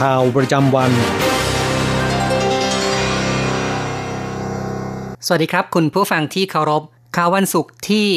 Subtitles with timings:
[0.00, 0.90] ข่าวประจำวัน
[5.26, 6.82] สวัสดีครับ คุณผู้ฟังที่เคารพ
[7.16, 8.08] ข่าววันศุกร์ที่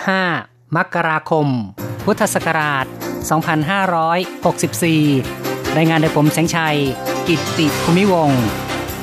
[0.00, 1.46] 15 มกราคม
[2.04, 2.84] พุทธศักราช
[4.90, 6.78] 2564 รายงานโดยผมแสงชัย
[7.28, 8.42] กิตติภูมิวงศ์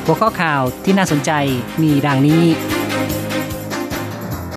[0.05, 1.31] หัวข้อข่าวที่น่าสนใจ
[1.81, 2.43] มีดังนี้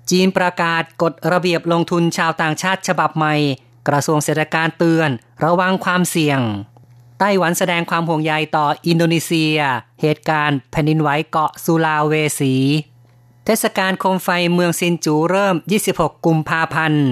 [0.09, 3.35] จีนประกาศกฎระเบียบลงทุนชาวต่างชาติฉบับใหม่
[3.87, 5.09] กระทรวงเศรษฐการเตือน
[5.45, 6.41] ระวังความเสี่ยง
[7.19, 9.57] ไต้หวันแสดงความห่วงใยต่ออินโดนีเซีย
[10.01, 12.55] เหตุการณ์แผ่นดินไหวเกาะสุลาเวสี
[13.45, 15.55] เทศกาลโคมไฟเมืองซินจูเริ่ม
[15.91, 17.05] 26 กุมภาพันธ์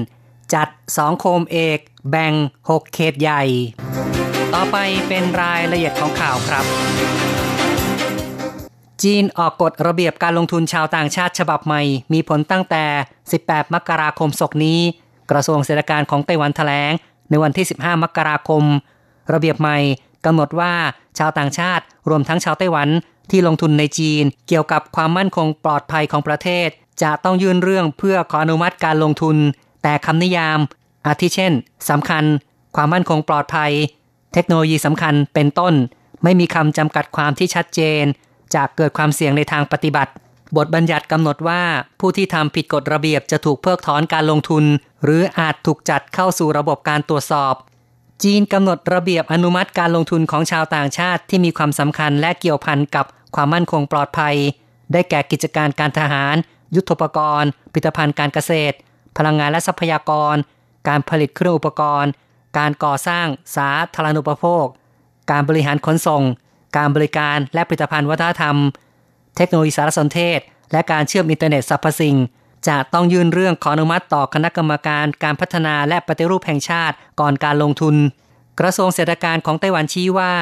[0.53, 1.79] จัด 2 โคมเอก
[2.09, 2.33] แบ่ง
[2.69, 3.43] 6 เขตใหญ่
[4.53, 6.65] ต่อไปเป็นรายละเอียดของข่าวครับ
[9.03, 11.81] จีนออกกฎระเบียบการลงทุนชาวต่างชาติฉบับใหม่
[12.13, 12.85] มีผลตั้งแต่
[13.29, 14.79] 18 มกราคมศกนี้
[15.31, 16.91] กระทรวงเศรษฐการของไต้หวันแถลง
[17.29, 18.63] ในวันที่ 15 มกราคม
[19.33, 19.77] ระเบียบใหม่
[20.25, 20.73] กำหนดว่า
[21.17, 22.89] ชาวต่างชาติรวมทั้งชาวไต้หวัน
[23.31, 26.67] ที่ลงทุนในจีน เกี่ยวกับความมั่นคงปลอดภัยของประเทศ
[27.01, 29.37] จะต้องยื่นเรื่องเพื่อขออนุมัติการลงทุน
[29.83, 30.59] แต่คำนิยาม
[31.07, 31.53] อาทิเช่น
[31.89, 32.23] สำคัญ
[32.75, 33.71] ความมั่นคงปลอดภัย
[34.33, 35.73] เทคโนโลยีสำคัญเป็นต้น
[36.23, 38.03] ไม่มีคำจำกัดความที่ชัดเจน
[38.55, 40.11] จากเกิดความเสี่ยงในทางปฏิบัติ
[40.55, 41.61] บทบัญญัติกำหนดว่า
[41.99, 44.65] ผู้ที่ทำผิดกฎระเบียบจะถูกเพิกถอนการลงทุน
[45.03, 47.53] หรืออาจถูกจัดเข้าสู่ระบบการตรวจสอบ
[48.23, 54.35] จีนกำหนดระเบียบอนุมัติการลงทุนของชาวต่างชาติที่มีความสำคัญและเกี่ยวพันกับความมั่นคงปลอดภัย
[54.91, 56.35] ได้แก่กิจการการทหาร
[56.75, 58.75] ยุทโธปกรณ์ผลิตภัณฑ์การเกษตร
[59.17, 60.35] พลังงานและทรัพยากร
[60.87, 62.11] การผลิตเครื่องอุปกรณ์
[62.57, 64.65] การก่อสร้างสาธารณูปโภค
[65.31, 66.23] การบริหารขนส่ง
[66.77, 68.55] การบริการและผลิตภัณฑ์วัฒนธรรม
[69.35, 70.39] เทคโนโลยีสารสนเทศ
[70.71, 72.15] และการเชื่อมอินเทอร์เน็ตสรรพสิ่ง
[72.67, 77.95] จะต้องยื่นเรื่องขออนุมัติต่อคณะกรรมการการพัฒนาและปฏิรูปแห่งชาติก่อนการลงทุน
[78.59, 80.33] กระทรวงเศรษฐการของไต้หวันชี้ว่า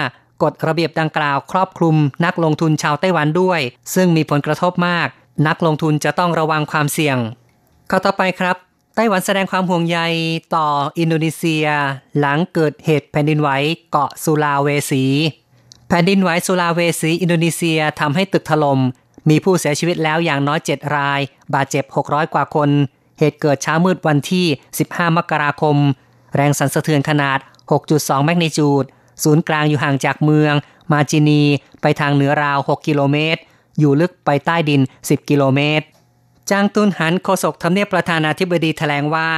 [0.43, 1.95] กฎระเบียบดังกล่าวครอบคลุม
[2.25, 3.59] นักลงทุนชาวไต้หวันด้วย
[3.95, 5.07] ซึ่งมีผลกระทบมาก
[5.47, 7.17] นักลงทุนจะต้องระวังความเสี่ยง
[7.89, 8.55] ข้อต่อไปครับ
[8.95, 9.99] ไต้หวันแสดงความห่วงใย
[10.55, 10.67] ต่อ
[10.99, 11.65] อินโดนีเซีย
[12.19, 13.49] หลังเกิดเหตุแผ่นดินไหว
[13.91, 15.03] เกาะสุลาเวสี
[15.87, 18.83] แผ่นดินไหวสุลาเวสีอินโดนีเซียทำให้ตึกถลม่
[19.29, 21.19] มีผู้เสียชีวิตแล้วอย่างน้อย 7 ราย
[21.53, 22.69] บาดเจ็บ 600 กว่าคน
[23.19, 24.45] เหตุเกิดเช้ามืดวันที่
[24.81, 25.77] 15 มกราคม
[26.35, 27.39] แรงสั่นสะเทือนขนาด
[27.81, 28.83] 6.2 แมกนิจูด
[29.23, 30.53] ศูนย์กลางอยู่ห่างจากเมือง
[30.91, 31.43] มาจินี
[31.81, 33.41] ไปทางเหนือราว 6 กิโลเมตร
[33.79, 35.85] อยู่ลึกไปใต้ดิน 10 กิโลเมตร
[36.49, 39.29] จางตุนหันโฆษกทำเนียบประธานาธิบดีแถลงว่า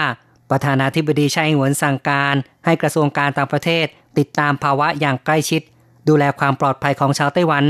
[0.49, 3.85] ประธานาธิบดีไช่หวนสั่งการ ให้กระทรวงการต่างประเทศ
[4.17, 5.61] ติดตามภาวะอย่างใกล้ชิด
[6.07, 7.65] ดูแลความปลอดภัยของชาวไต้หวัน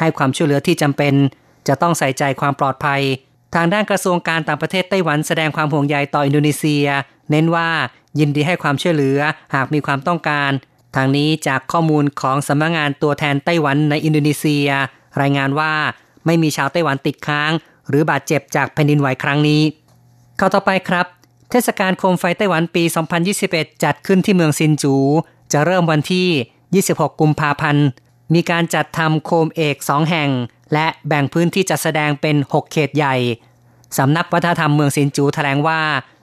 [0.00, 1.14] ให้ความช่วยเหลือที่จำเป็น
[1.68, 3.00] จะต้องใส่ใจความปลอดภัย
[3.54, 6.86] ทางด้านกระทรวงการต่างประเทศไต้หวันแสดงความห่วงใยต่ออินโดนีเซีย
[7.30, 7.68] เน้นว่า
[8.18, 9.18] ยินดีให้ความช่วยเหลือ
[9.54, 10.50] หากมีความต้องการ
[10.96, 14.68] ทางนี้จากข้อมูลของสำนักงานตัวแทนไต้หวันในอินโดนีเซีย
[15.20, 15.72] รายงานว่า
[16.26, 17.52] ไม่มีชาวไต้หวันติดค้าง
[17.88, 19.62] หรือบาดเจ็บจากแผ่นดินไหวครั้งนี้
[20.36, 21.06] เข้าต่อไปครับ
[21.50, 22.84] เทศกาลโคมไฟไต้หวันปี
[23.32, 24.94] 2021 จัดขึ้นที่เมืองซินจู
[25.52, 27.86] จะเริ่มวันที่ 26 กุมภาพันธ์
[28.34, 30.30] มีการจัดทำโคมเอก2แห่ง
[30.72, 33.16] และแบ่งพื้นที่จัดแสดงเป็น 6 เขตใหญ่
[33.98, 35.80] สำนักวัฒนธรรมเมืองซินจูแถลงว่า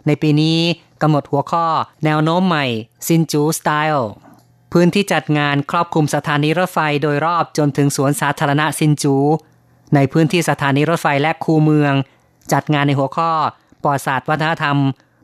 [0.07, 0.60] ในปีนี้
[1.01, 1.66] กำหนดหัวข้อ
[2.06, 2.66] แนวโน้มใหม่
[3.07, 4.10] ซินจูสไตล์
[4.74, 9.16] พื้นที่จัดงานครอบคลุมสถานีรถไฟโดยรอบจนถึงสวนสาธารณะซินจู
[9.95, 11.94] ในพื้นที่สถานีรถไฟและคูเมือง
[12.54, 13.31] จัดงานในหัวข้อ
[13.84, 14.78] ปอดศาสตร์วัฒนธรรม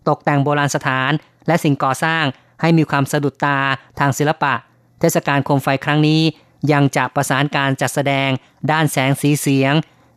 [0.07, 1.11] ตกแต่งโบราณสถาน
[1.47, 2.23] และสิ่งก่อสร้าง
[2.61, 3.57] ให้มีความสะดุดตา
[3.99, 4.53] ทางศิลปะ
[4.99, 6.21] เทศกาลโคมไฟครั้งนี้
[6.71, 8.29] ยังจะประสานการจัดแสดง
[8.71, 9.73] ด้านแสงสีเสียง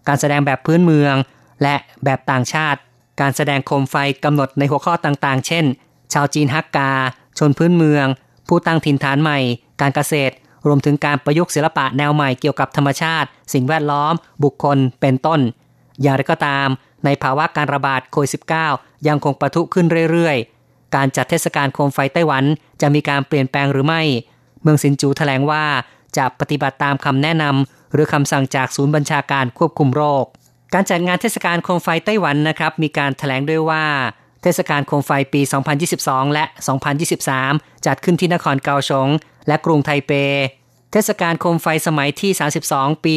[0.08, 1.14] การแสดงแบบพื้นเมือง
[1.62, 1.74] และ
[2.04, 2.80] แบบต่างชาติ
[3.20, 5.64] การแสดงโคมไฟกำหนดในหัวข้อต่างๆ เช่น
[6.12, 6.92] ชาวจีนฮักกา
[7.38, 8.06] ชนพื้นเมือง
[8.48, 9.38] ผู้ตั้งถิ่นฐานใหม่
[9.80, 10.34] การเกษตร
[10.66, 15.40] รวมถึงการประยุกต์ศิลปะแนวใหม่เกี่ยวกับธรรมชาติ สิ่งแวดล้อม บุคคลเป็นต้น
[16.02, 16.68] อย่างไรก็ตาม
[17.04, 18.30] ในภาวะการระบาดโควิด
[18.70, 22.44] -19 ยังคงประทุขึ้นเรื่อยๆ การจัดเทศกาลโคมไฟไต้หวัน
[22.80, 24.02] จะมีการเปลี่ยนแปลงหรือไม่
[24.62, 25.64] เมืองสินจูแถลงว่า
[26.16, 30.24] จะปฏิบัติตามคำแนะนำหรือคำสั่งจากศูนย์บัญชาการควบคุมโรค
[30.74, 33.84] การจัดงานเทศกาลโคมไฟไต้หวันนะครับมีการถแถลงด้วยว่า
[34.42, 35.40] เทศกาลโคมไฟปี
[35.88, 36.44] 2022 และ
[37.14, 39.08] 2023 จัดขึ้นที่นครเกาสง
[39.48, 40.12] และกรุงไทเป
[40.92, 42.32] เทศกาลโคมไฟสมัยที่
[42.68, 43.16] 32 ปี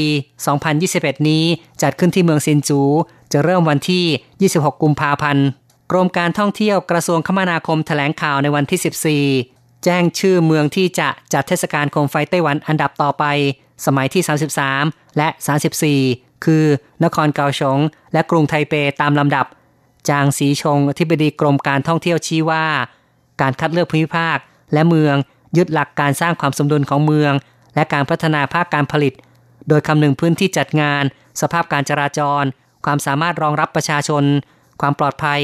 [0.65, 1.43] 2021 นี้
[1.81, 2.81] จัดขึ้นที่เมืองซินจู
[3.33, 5.45] จะเริ่มวันที่ 26 กุมภาพันธ์
[5.91, 13.23] กรมการท่องเที่ยวกระทรวงคมนาคมถแถลงข่าวในวันที่ 14 แจ้งชื่อเมืองที่จะจัดเทศกาลโคมไฟไต้หวันอันดับต่อไป
[13.85, 14.23] สมัยที่
[14.69, 15.27] 33 และ
[15.87, 16.65] 34 คือ
[17.03, 17.79] นครเกาสง
[18.13, 19.45] และกรุงไทเปตามลำดับ
[20.09, 22.65] จางสีชงอธิบดีกรมการท่องเที่ยวชี้ว่า
[23.41, 24.37] การคัดเลือกภูมิภาค
[24.73, 25.15] และเมือง
[25.57, 27.33] ยึดหลักการสร้างความสมดุลของเมือง
[27.75, 29.13] และการพัฒนาภาคการผลิต
[29.69, 31.03] โดยคำนึงพื้นที่จัดงาน
[31.41, 32.43] สภาพการจราจร
[32.85, 34.23] ความสามารถรองรับประชาชน
[34.81, 35.41] ความปลอดภัย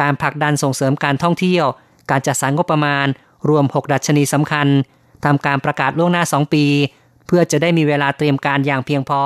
[0.00, 1.66] การผลักดันส่งเสริมการท่องเที่ยว
[2.10, 3.06] การจัดสรรงบประมาณ
[3.48, 4.66] รวม 6 ดัชนีสำคัญ
[5.24, 6.64] ทำการประกาศล่วงหน้า 2 ปี
[7.26, 9.22] เพื่อจะได้มีเวลาเตรียมการอย่างเพียงพอ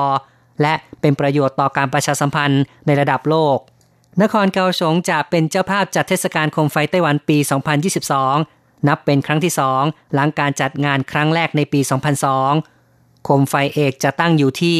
[0.62, 3.58] และเป็นประโยชน์ต่อการประชาสัมพันธ์ในระดับโลก
[4.22, 7.38] นครเกาสงจะเป็นเจ้าภาพจัดเทศกาลโคมไฟไต้หวันปี
[8.12, 9.82] 2022 นับเป็นครั้งที่สอง
[10.14, 11.80] หลังการจัดงานครั้งแรกในปี
[12.52, 14.78] 2002 โคมไฟเอกจะตั้งอยู่ที่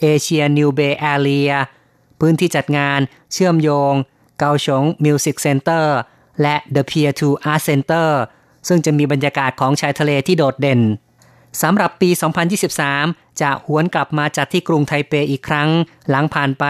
[0.00, 1.52] Asia New Bay Area
[2.20, 3.00] พื้นที่จัดงาน
[3.32, 3.92] เชื่อมโยง
[4.38, 5.96] เกาสง Music Center
[6.42, 8.08] และ The Pier 2 Art Center
[8.68, 10.80] ซึ่งจะมีบรรยากาศของชายทะเลที่โดดเด่น
[11.62, 12.10] สำหรับปี
[12.74, 15.68] 2023 จะหวนกลับมาจัดที่กรุงไทเปอีกครั้ง
[16.10, 16.64] หลังผ่านไป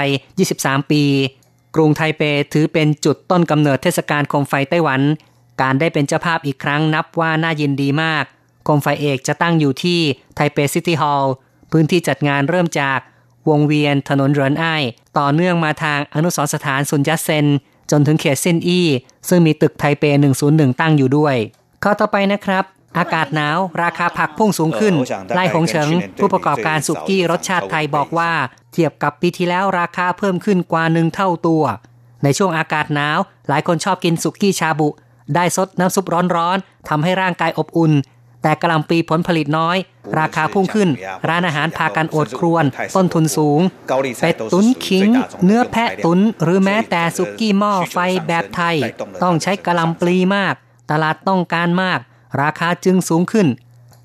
[0.45, 1.03] 23 ปี
[1.75, 2.23] กรุงไทเป
[2.53, 5.01] ถือเป็นจุดต้นกำเนิดเทศกาลโคมไฟไต้หวัน
[5.61, 8.25] การได้เป็นเจ้าภาพอีกครั้งนับว่าน่ายินดีมาก
[8.65, 10.01] โคมไฟเอกจะตั้งอยู่ที่
[10.35, 11.33] ไทเป City Hall
[11.73, 12.99] พื้นที่จัดงานเริ่มจาก
[13.49, 14.77] วงเวียนถนนเรินไอ้
[15.19, 17.47] ต่อเนื่องมาทางอนุสรสถานซุนยัตเซน
[17.91, 18.87] จนถึงเขตเส้นอี้
[19.29, 20.05] ซึ่งมีตึกไทเป
[20.43, 21.37] 101 ตั้งอยู่ด้วย
[21.83, 22.65] ข้อต่อไปนะครับ
[22.99, 24.95] อากาศหนาว ราคาผักพุ่งสูงขึ้น
[25.35, 25.91] ไล่หงเฉิง
[26.21, 28.33] ผู้ประกอบการสุกี้รสชาติไทยบอกว่า
[28.73, 31.65] เทียบกับปีที่แล้วราคาเพิ่มขึ้นกว่าหนึ่งเท่าตัว
[32.25, 33.19] ในช่วงอากาศหนาว
[33.49, 34.89] หลายคนชอบกินสุกี้ชาบุ
[35.35, 36.05] ได้ซดน้ำซุป
[36.37, 37.93] ร้อนๆทำให้ร่างกายอบอุ่น
[38.43, 39.77] แต่กระลำปีผลผลิตน้อย
[40.19, 40.89] ราคาพุ่งขึ้น
[41.29, 42.65] ร้านอาหารพากันโอดครวน
[42.97, 43.61] ต้นทุนสูง
[44.23, 45.09] เป็ดตุนขิง
[45.45, 47.99] เนื้อแพะตุนหรือแม้แต่สุกี้หม้อไฟ
[48.29, 48.77] แบบไทย
[49.23, 50.55] ต้องใช้กระลำปลีมาก
[50.91, 51.99] ตลาดต้องการมาก
[52.43, 53.49] ราคาจึงสูงขึ้น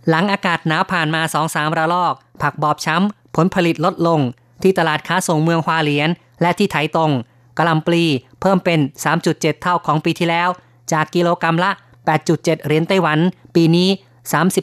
[0.09, 4.19] หลังอากาศหนาวผ่านมา2อสามระลอก ผักบอบช้ำ ผลผลิตลดลง
[4.63, 6.09] ที่ตลาดค้าส่งเมืองฮวาเหลียน
[6.41, 7.11] และที่ไถตรง
[7.57, 8.03] กะล่ำปลี
[8.41, 8.79] เพิ่มเป็น
[9.21, 10.49] 3.7 เท่าของปีที่แล้ว
[10.91, 11.71] จากกิโลกรรัมละ
[12.17, 13.19] 8.7 เหรียญไต้หวัน
[13.55, 13.89] ปีนี้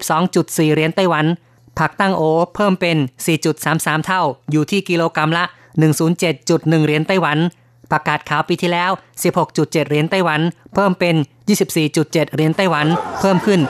[0.00, 1.26] 32.4 เหรียญไต้หวัน
[1.78, 2.22] ผักตั้งโอ
[2.54, 2.96] เพิ่มเป็น
[3.52, 5.44] 4.33 เท่า อยู่ที่กิโลกรรัมละ
[6.14, 7.38] 107.1 เหรียญไต้หวัน
[7.90, 8.90] ผักกาดขาวปีที่แล้ว
[9.34, 10.40] 16.7 เหรียญไต้หวัน
[10.74, 11.14] เพิ่มเป็น
[11.74, 12.86] 24.7 เหรียญไต้หวัน
[13.20, 13.60] เพิ่มขึ้น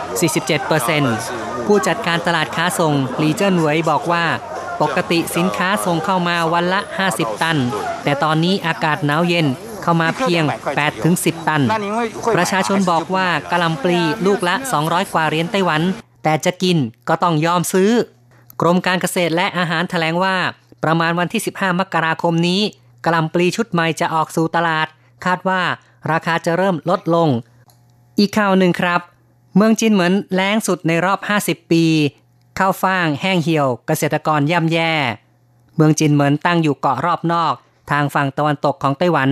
[0.78, 4.25] 47%ผู้จัดการตลาดค้าส่งลีเจิ้นเหวยบอกว่า
[4.82, 6.81] ปกติสินค้าส่งเข้ามาวันละ
[7.11, 7.58] 50 ตัน
[8.05, 9.46] แต่ตอนนี้อากาศหนาวเย็น
[9.82, 10.44] เข้ามาเพียง
[10.96, 11.62] 8-10 ตัน
[12.37, 15.82] ประชาชนบอกว่ากะลำปลีลูกละ 200 กว่าเหรียญไต้หวัน
[16.22, 16.76] แต่จะกิน
[17.08, 17.90] ก็ต้องยอมซื้อ
[18.60, 20.37] กรมการเกษตรและอาหารแถลงว่า
[20.84, 22.62] ประมาณวันที่ 15 มกราคมนี้
[23.06, 24.87] กล่ำปลีชุดใหม่จะออกสู่ตลาด
[25.25, 25.63] คาดว่า
[26.11, 27.29] ราคาจะเริ่มลดลง
[28.19, 29.01] อีกข่าวหนึ่งครับ
[29.56, 31.84] เมืองจีนเหมือนแล้งสุดในรอบ 50 ปี
[32.58, 34.93] ข้าวฟ่างแห้งเหี่ยว เกษตรกรย่ำแย่
[35.77, 37.55] เมืองจีนเหมือนตั้งอยู่เกาะรอบนอก
[37.91, 39.31] ทางฝั่งตะวันตกของไต้หวัน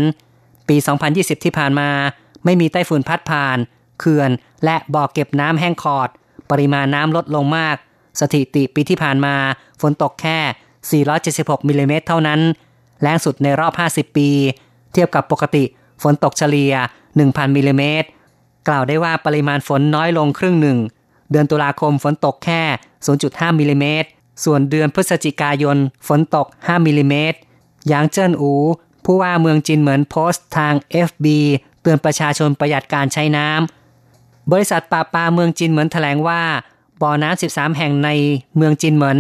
[0.69, 0.77] ปี
[1.11, 1.89] 2020 ที่ผ่านมา
[2.45, 3.59] ไม่มีไต้ฝุ่นพัดผ่าน
[4.01, 4.31] เขื่อน
[4.65, 6.09] และบ่อเก็บน้ำแห้งขอด
[6.51, 7.77] ปริมาณน้ำลดลงมาก
[8.21, 9.35] สถิติปีที่ผ่านมา
[9.81, 10.39] ฝนตกแค่
[11.23, 12.41] 476มิลลิเมตรเท่านั้น
[13.03, 14.29] แรงสุดในรอบ 50 ปี
[14.93, 15.65] เทียบกับปกติ
[16.03, 16.73] ฝนตกเฉลี่ย
[17.15, 18.09] 1,000 มิลลิเมตร
[18.69, 20.79] กล่าวได้ว่าปริมาณฝนน้อยลงครึ่งหนึ่ง
[21.31, 22.63] เดือนตุลาคมฝนตกแค่
[23.13, 24.09] 0.5 มิลลิเมตร
[24.45, 25.77] ส่วนเดือนพฤศจิกายน
[26.09, 27.39] ฝนตก 5 มิลลิเมตร
[27.89, 28.53] หยางเจิ้นอู
[29.05, 30.75] ผู้ว่าเมืองจีนเหมือนโพสต์ทาง
[31.09, 31.27] FB
[31.83, 36.43] เตือนประชาชนประหยัดการใช้น้ำ บริษัทป่าปาเมืองจีนเหมือนแถลงว่า
[37.03, 38.11] บ่อน้ำ 13 แห่งใน
[38.57, 39.19] เมืองจีนเหมือน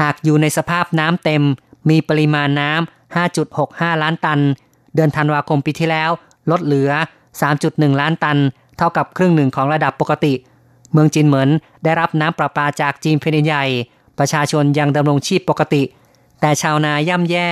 [0.00, 1.42] หากอยู่ในสภาพน้ำเต็ม
[1.88, 4.40] มีปริมาณน้ำ 5.65 ล้านตัน
[4.94, 6.10] เดือนธันวาคมปีที่แล้ว
[6.50, 6.90] ลดเหลือ
[7.46, 8.38] 3.1 ล้านตัน
[8.76, 10.34] เท่ากับครึ่งหนึ่งของระดับปกติ
[10.92, 11.48] เมืองจีนเหมือน
[11.84, 13.64] ได้รับน้ำประปาจากจีนแผ่นใหญ่
[14.18, 15.82] ประชาชนยังดำรงชีพปกติ
[16.40, 17.50] แต่ชาวนาย่ำแย่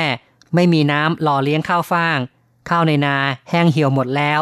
[0.55, 2.19] ไม่มีน้ำหล่อเลี้ยงข้าวฟ่าง
[2.69, 3.17] ข้าวในนา
[3.51, 4.41] แห้งเหี่ยวหมดแล้ว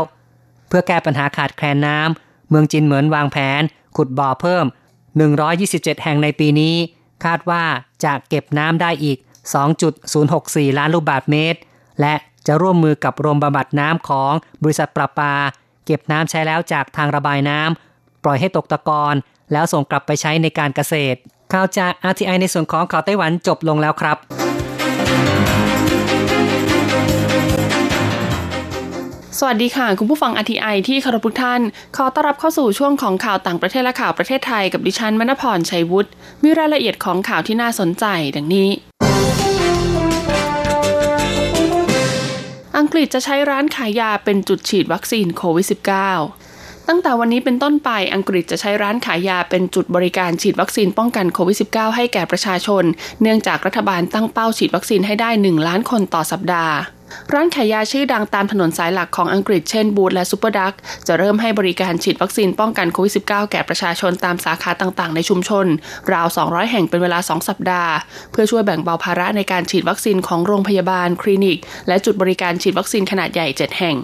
[0.69, 3.63] เพื่อแก้ปัญหาขาดแคลนน้ำเมืองจีนเหมือนวางแผน
[3.97, 4.65] ขุดบ่อเพิ่ม
[5.35, 6.75] 127 แห่งในปีนี้
[7.25, 7.65] คาดว่า
[8.05, 9.19] จะเก็บน้ำได้อีก
[9.53, 11.59] 2.064 ล้านลูกบาศก์เมตร
[12.01, 12.15] และ
[12.47, 14.33] จะร่วมมือกับโรงบำบัดน้ำของ
[14.63, 15.35] บริษัทประปา
[15.85, 19.15] เก็บน้ำใช้แล้วจากทางระบายน้ำปล่อยให้ตกตะกอน
[19.53, 21.19] แล้วส่งกลับไปใช้ในการเกษตร
[21.53, 24.19] ข่าวจาก RTI ในส่วนของข่าวไต้หวันจบลงแล้วครับ
[29.39, 31.61] สวัสดีค่ะ คุณผู้ฟัง RTI ที่คารพทุกท่าน
[31.97, 36.11] ขอต้อนรับเข้าสู่ช่วงของข่าวต่างประเทศและข่าวประเทศไทยกับดิฉันมณพรชัยวุฒิ
[36.45, 38.05] มีรายละเอียดของข่าวที่น่าสนใจ
[38.37, 38.69] ดังนี้
[42.79, 45.67] อังกฤษจะใช้ร้านขายยาเป็นจุดฉีดวัคซีนโควิด
[46.31, 52.85] -19 ตั้งแต่วันนี้เป็นต้นไปอังกฤษจะใช้ร้านขายยาเป็นจุดบริการฉีดวัคซีนป้องกันโควิด -19 ให้แก่ประชาชน
[53.23, 56.75] เนื่องจากรัฐบาลตั้งเป้าฉีดวัคซีนให้ได้ 1 ล้านคนต่อสัปดาห์
[57.33, 60.75] ร้านขายยาชื่อดังตามถนนสายหลักของอังกฤษเช่น Boots และ Superdrug
[61.07, 65.67] จะเริ่มให้บริการฉีดวัคซีนป้องกันโควิด -19 แก่ประชาชนตามสาขาต่างๆ ในชุมชน
[66.13, 67.93] ราว 200 แห่งเป็นเวลา 2 สัปดาห์
[68.31, 71.59] เพื่อช่วยแบ่งเบาภาระในการฉีดวัคซีนของโรงพยาบาล คลินิก
[71.89, 73.97] และจุดบริการฉีดวัคซีนขนาดใหญ่ 7 แห่ง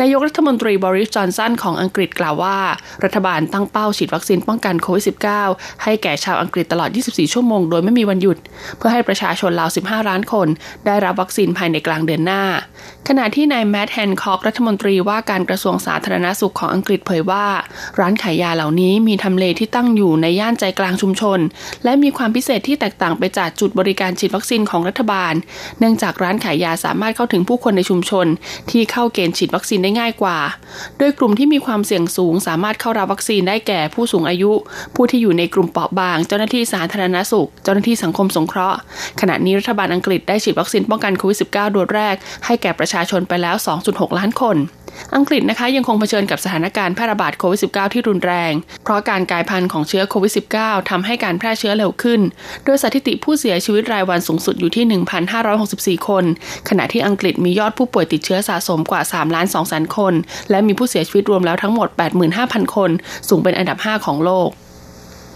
[0.00, 2.58] นายกรัฐมนตรีบริสจอนสันของอังกฤษกล่าวว่า
[3.04, 5.04] รัฐบาลตั้งเป้าฉีดวัคซีนป้องกันโควิด
[5.44, 8.38] -19 ให้แก่ชาวอังกฤษตลอด 24 ชั่วโมงโดยไม่มีวันหยุด
[8.76, 10.48] เพื่อให้ประชาชนราว 15 ล้านคน
[10.86, 12.42] ได้รับวัคซีนภายในกลางเดือนหน้า
[13.08, 17.46] ขณะที่นายแมดแฮนคอกรัฐมนตรีว่าการกระทรวงสาธารณาสุขของอังกฤษเผยว่า
[18.00, 21.38] ร้านขายยาเหล่านี้มีทำเลที่ตั้งอยู่ในย่านใจกลางชุมชน
[21.84, 25.34] และมีความพิเศษที่แตกต่างไปจากจุดบริการฉีดวัคซีนของรัฐบาล
[25.78, 28.26] เนื่องจากร้านขายยาสามารถเข้าถึงผู้คนในชุมชน
[28.70, 30.38] ที่เข้าเกณฑ์ฉีดวัคซีนได้ง่ายกว่า
[30.98, 34.52] โดยกลุ่มที่มีความเสี่ยงสูงสามารถเข้ารับวัคซีนได้แก่ผู้สูงอายุ
[34.94, 38.78] ผู้ที่อยู่ในกลุ่มเปราะบาง เจ้าหน้าที่สาธารณสุข เจ้าหน้าที่สังคมสงเคราะห์
[39.20, 42.14] ขณะนี้รัฐบาลอังกฤษได้ฉีดวัคซีนป้องกันโควิด -19 โดสแรก
[42.46, 43.56] ให้แก่ประชาชนไปแล้ว
[43.86, 44.56] 2.6 ล้านคน
[45.16, 48.52] อังกฤษนะคะยังคงเผชิญกับสถานการณ์แพร่ระบาดโควิด -19 ที่รุนแรง
[48.84, 52.20] เพราะการกลายพันธุ์ของเชื้อโควิด -19 ทำให้การแพร่เชื้อเร็วขึ้น
[52.64, 54.84] โดยสถิติผู้เสียชีวิตรายวันสูงสุดอยู่ที่
[55.40, 56.24] 1,564 คน
[56.68, 60.14] ขณะที่อังกฤษมียอดผู้ป่วยติดเชื้อสะสมกว่า3ล้าน2แสนคน
[60.50, 61.88] และมีผู้เสียชีวิตรวมแล้วทั้งหมด
[62.32, 62.90] 85,000 คน
[63.28, 64.50] สูงเป็นอันดับ 5 ของโลก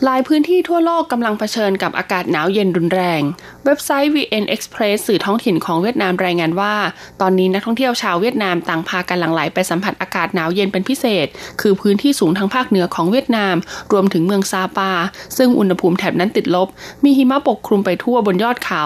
[0.04, 3.22] หลายพื้นที่ทั่วโลกกำลังเผชิญกับอากาศหนาวเย็นรุนแรง
[3.64, 6.74] เว็บไซต์ VN Express สื่อท้องถิ่นของเวียดนามรายงานว่า
[7.20, 11.26] ตอนนี้นักท่องเที่ยวชาวเวียดนามต่างพากันหลั่งไหลไปสัมผัสอากาศหนาวเย็นเป็นพิเศษ
[11.60, 13.54] คือพื้นที่สูงทางภาคเหนือของเวียดนาม
[13.92, 14.92] รวมถึงเมืองซาปา
[15.36, 16.68] ซึ่งอุณหภูมิแถบนั้นติดลบ
[17.04, 18.84] มีหิมะปกคลุมไปทั่วบนยอดเขา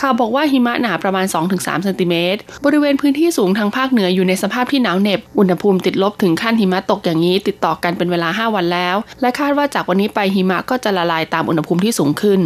[0.00, 12.40] ข่าวบอกว่าหิมะหนาประมาณ 2-3เซนติเมตรบริเวณพื้นที่สูงทางภาคเหนืออยู่ในสภาพที่หนาวเหน็บ อุณหภูมิติดลบถึงขั้นหิมะตกอย่างนี้ติดต่อกันเป็นเวลา 5 วันแล้ว และคาดว่าจากวันนี้ไปหิมะก็จะละลายตามอุณหภูมิที่สูงขึ้น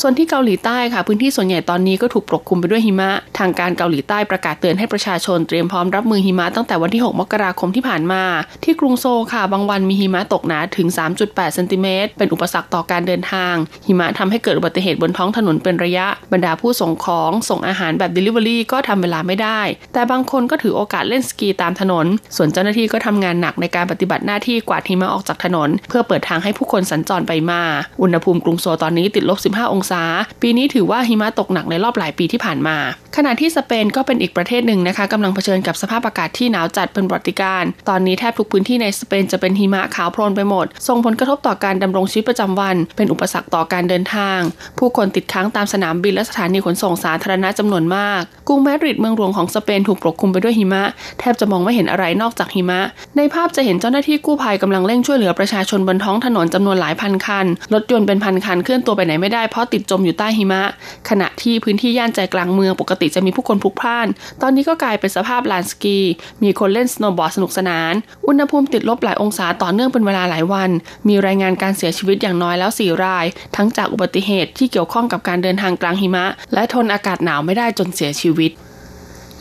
[0.00, 8.22] ส่วนที่เกาหลีใต้ค่ะ พื้นที่ส่วนใหญ่ตอนนี้ก็ถูกปกคลุมไปด้วยหิมะ ทางการเกาหลีใต้ประกาศเตือนให้ประชาชนเตรียมพร้อมรับมือหิมะตั้งแต่วันที่ 6 มกราคมที่ผ่านมา
[8.64, 10.88] ที่กรุงโซลค่ะ บางวันมีหิมะตกหนาถึง
[11.20, 13.54] 3.8เซนติเมตรเป็นอุปสรรคต่อการเดินทาง
[13.86, 19.60] หิมะทำให้เกิดอุบัติเหตุบนท้องถนนเป็นระยะ บรรดาผู้ส่งของส่งอาหารแบบ Delivery ก็ทำเวลาไม่ได้
[19.92, 27.62] แต่บางคนก็ถือโอกาสเล่นสกีตามถนน ส่วนเจ้าหน้าที่ก็ทำงานหนักในการปฏิบัติหน้าที่กวาดหิมะออกจากถนน เพื่อเปิดทางให้ผู้คนสัญจรไปมา
[28.02, 30.02] อุณหภูมิกรุงโซลตอนนี้ติดลบ 15 องศา
[30.42, 32.76] ปีนี้ถือว่าหิมะตกหนักในรอบหลายปีที่ผ่านมา
[33.18, 44.40] ขณะที่สเปนก็เป็นอีกประเทศหนึ่งนะคะกำลังเผชิญกับสภาพอากาศที่หนาวจัดเป็นปรติการ ตอนนี้แทบทุกพื้นที่ในสเปนจะเป็นหิมะขาวโพลนไปหมด ส่งผลกระทบต่อการดำรงชีวิตประจำวัน เป็นอุปสรรคต่อการเดินทาง
[44.78, 50.84] ผู้คนติดค้างตามสนามบินและสถานีขนส่งสาธารณะจำนวนมากกรุงมาดริดเมืองหลวงของสเปนถูกปกคลุมไปด้วยหิมะ
[51.20, 52.80] แทบจะมองไม่เห็นอะไรนอกจากหิมะ
[53.16, 60.62] ในภาพจะเห็นเจ้าหน้าที่กู้ภัยกำลังเร่งช่วยเหลือประชาชนบนท้องถนนจำนวนหลายพันคันรถยนต์เป็นพันคันเคลื่อนตัวไปไหนไม่ได้เพราะติดจมอยู่ใต้หิมะ
[61.08, 64.06] ขณะที่พื้นที่ย่านใจกลางเมืองปกติติจะมีผู้คนพลุกพล่าน
[64.42, 65.98] ตอนนี้ก็กลายเป็นสภาพลานสกี
[66.42, 67.94] มีคนเล่นสโนว์บอร์ดสนุกสนาน
[68.26, 70.70] อุณหภูมิติดลบหลายองศาต่อเนื่องเป็นเวลาหลายวัน
[71.08, 78.52] มีรายงานการเสียชีวิตอย่างน้อยแล้ว 4 ราย ทั้งจากอุบัติเหตุที่เกี่ยวข้องกับการเดินทางกลางหิมะ และทนอากาศหนาวไม่ได้จนเสียชีวิต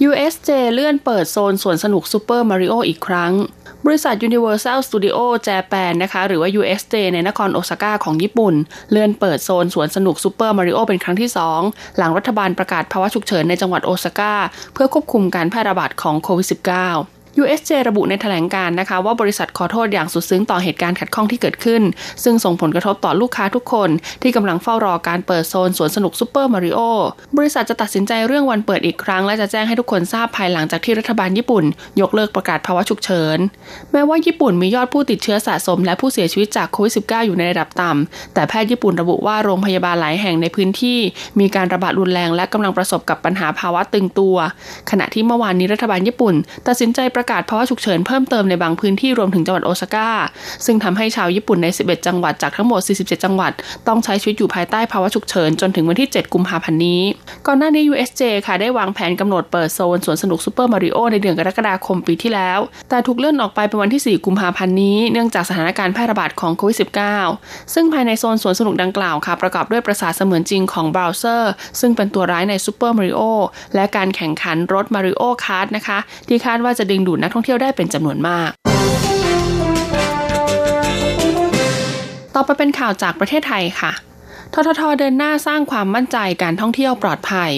[0.07, 3.33] USJ เลื่อนเปิดโซนสวนสนุกซูเปอร์มาริโออีกครั้ง
[3.85, 8.53] บริษัท Universal Studio Japan นะคะ หรือว่า USJ ในนครโอซาก้าของญี่ปุ่น
[8.91, 11.29] เลื่อนเปิดโซนสวนสนุกซูเปอร์มาริโอเป็นครั้งที่
[11.61, 14.33] 2 หลังรัฐบาลประกาศภาวะฉุกเฉินในจังหวัดโอซาก้า
[14.73, 21.81] เพื่อควบคุมการแพร่ระบาดของโควิด -19 USJ ระบุในแถลงการณ์นะคะว่าบริษัทขอโทษอย่างสุดซึ้งต่อเหตุการณ์ขัดข้องที่เกิดขึ้น
[22.23, 23.89] ซึ่งส่งผลกระทบต่อลูกค้าทุกคน
[24.21, 26.79] ที่กำลังเฝ้ารอการเปิดโซนสวนสนุกซูเปอร์มาริโอ
[27.37, 31.63] บริษัทจะตัดสินใจเรื่องวันเปิดอีกครั้ง และจะแจ้งให้ทุกคนทราบภายหลังจากที่รัฐบาลญี่ปุ่น
[32.01, 33.37] ยกเลิกประกาศภาวะฉุกเฉิน
[33.91, 40.99] แม้ว่าญี่ปุ่นมียอดผู้ติดเชื้อสะสม และผู้เสียชีวิตจากโควิด -19 อยู่ในระดับต่ำแต่แพทย์ญี่ปุ่นระบุว่าโรงพยาบาลหลายแห่งในพื้นที่
[41.39, 44.35] มีการระบาดรุนแรงและกำลังประสบกับปัญหาภาวะตึงตัว
[44.91, 46.35] ขณะที่เมื่อวานนี้รัฐบาลญี่ปุ่น
[46.67, 50.09] ตัดสินใจประประกาศภาวะฉุกเฉินเพิ่มเติมในบางพื้นที่รวมถึงจังหวัดโอซาก้า
[50.65, 53.51] ซึ่งทำให้ชาวญี่ปุ่นใน 11 จังหวัดจากทั้งหมด 47 จังหวัด
[53.87, 57.01] ต้องใช้ชีวิตอยู่ภายใต้ภาวะฉุกเฉินจนถึงวันที่ 7 กุมภาพันธ์นี้
[57.47, 66.77] ก่อนหน้านี้ USJ ค่ะได้วางแผนกำหนดเปิดโซนสวนสนุกซูเปอร์มาริโอในเดือนกรกฎาคมปีที่แล้ว แต่ถูกเลื่อนออกไปเป็นวันที่ 4 กุมภาพันธ์นี้เนื่องจากสถานการณ์แพร่ระบาดของโควิด
[67.27, 73.21] -19 ซึ่งภายในโซนสวนสนุกดังกล่าวค่ะประกอบด้วยปราสาทเสมือนจริงของ Bowser ซึ่งเป็นตัวร้ายในซูเปอร์มาริโอ
[73.75, 78.49] และการแข่งขันรถ Mario Kart นะคะที่คาดว่าจะดึงดูดนักท่องเที่ยวได้เป็นจำนวนมาก
[82.35, 83.91] ต่อไปเป็นข่าวจากประเทศไทยค่ะ
[84.53, 87.51] ททท เดินหน้าสร้างความมั่นใจการท่องเที่ยวปลอดภัย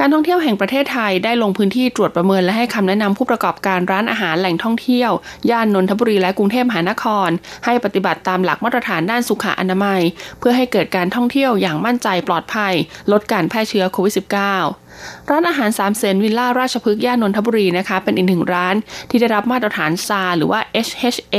[0.00, 5.10] การท่องเที่ยวแห่งประเทศไทยได้ลงพื้นที่ตรวจประเมินและให้คำแนะนำผู้ประกอบการร้านอาหารแหล่งท่องเที่ยว
[5.50, 7.28] ย่านนนทบุรีและกรุงเทพมหานคร
[7.64, 10.00] ให้ปฏิบัติตามหลักมาตรฐานด้านสุขอนามัย
[10.38, 12.74] เพื่อให้เกิดการท่องเที่ยวอย่างมั่นใจปลอดภัย
[13.12, 14.85] ลดการแพร่เชื้อโควิด -19
[15.30, 18.74] ร้านอาหารสามเซนวิลล่าราชพฤกษ์ย่านนนทบุรีนะคะ เป็นอีกหนึ่งร้าน
[19.10, 21.36] ที่ได้รับมาตรฐานซาหรือว่า HHA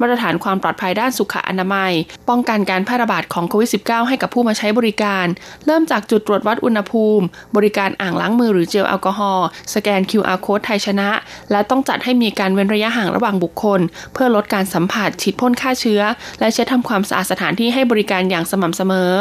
[0.00, 1.92] มาตรฐานความปลอดภัยด้านสุขอนามัย
[2.28, 5.26] ป้องกันการแพร่ระบาดของโควิด -19 ให้กับผู้มาใช้บริการ
[5.66, 7.24] เริ่มจากจุดตรวจวัดอุณหภูมิ
[7.56, 11.10] บริการอ่างล้างมือหรือเจลแอลกอฮอล์สแกน QR code ไทยชนะ
[11.50, 13.80] และต้องจัดให้มีการเว้นระยะห่างระหว่างบุคคล
[14.12, 16.02] เพื่อลดการสัมผัสฉีดพ่นฆ่าเชื้อ
[16.40, 19.12] และเช็ดทำความสะอาดสถานที่ให้บริการอย่างสม่ำเสมอ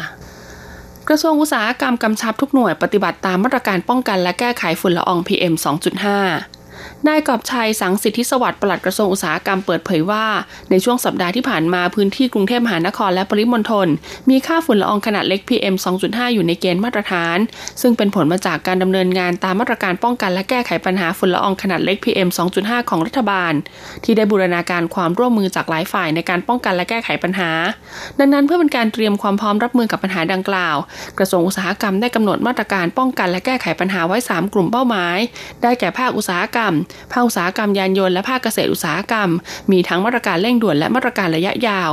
[1.08, 6.53] กระทรวงอุตสาหกรรมกำชับทุกหน่วยปฏิบัติตามมาตรการป้องกันและแก้ไขฝุ่นละออง PM 2.5
[7.08, 10.24] นายกอบชัยสังสิทธิสวัสดิ์ปลัดกระทรวงอุตสาหกรรมเปิดเผยว่า
[10.70, 13.88] ในช่วงสัปดาห์ที่ผ่านมาพื้นที่กรุงเทพมหานครและปริมณฑล
[14.30, 17.38] มีค่าฝุ่นละอองขนาดเล็ก PM 2.5 อยู่ในเกณฑ์มาตรฐาน
[17.80, 23.52] ซึ่งเป็นผลมาจากการดำเนินงานตามมาตรการป้องกันและแก้ไขปัญหาฝุ่นละอองขนาดเล็ก PM 2.5 ของรัฐบาล
[24.04, 27.50] ที่ได้บูรณาการความร่วมมือจากหลายฝ่ายในการป้องกันและแก้ไขปัญหา
[28.18, 30.76] ดังนั้นเพื่อเป็นการเตรียมความพร้อมรับมือกับปัญหาดังกล่าว
[31.18, 35.18] กระทรวงอุตสาหกรรมได้กำหนดมาตรการป้องกันและแก้ไขปัญหาไว้ 3 กลุ่มเป้าหมาย
[35.62, 36.73] ได้แก่ภาคอุตสาหกรรม
[37.12, 39.28] ภาคอุตสาหกรรมยานยนต์และภาคเกษตรอุตสาหกรรม
[39.70, 41.90] มีทั้งมาตรการเร่งด่วนและมาตรการระยะยาว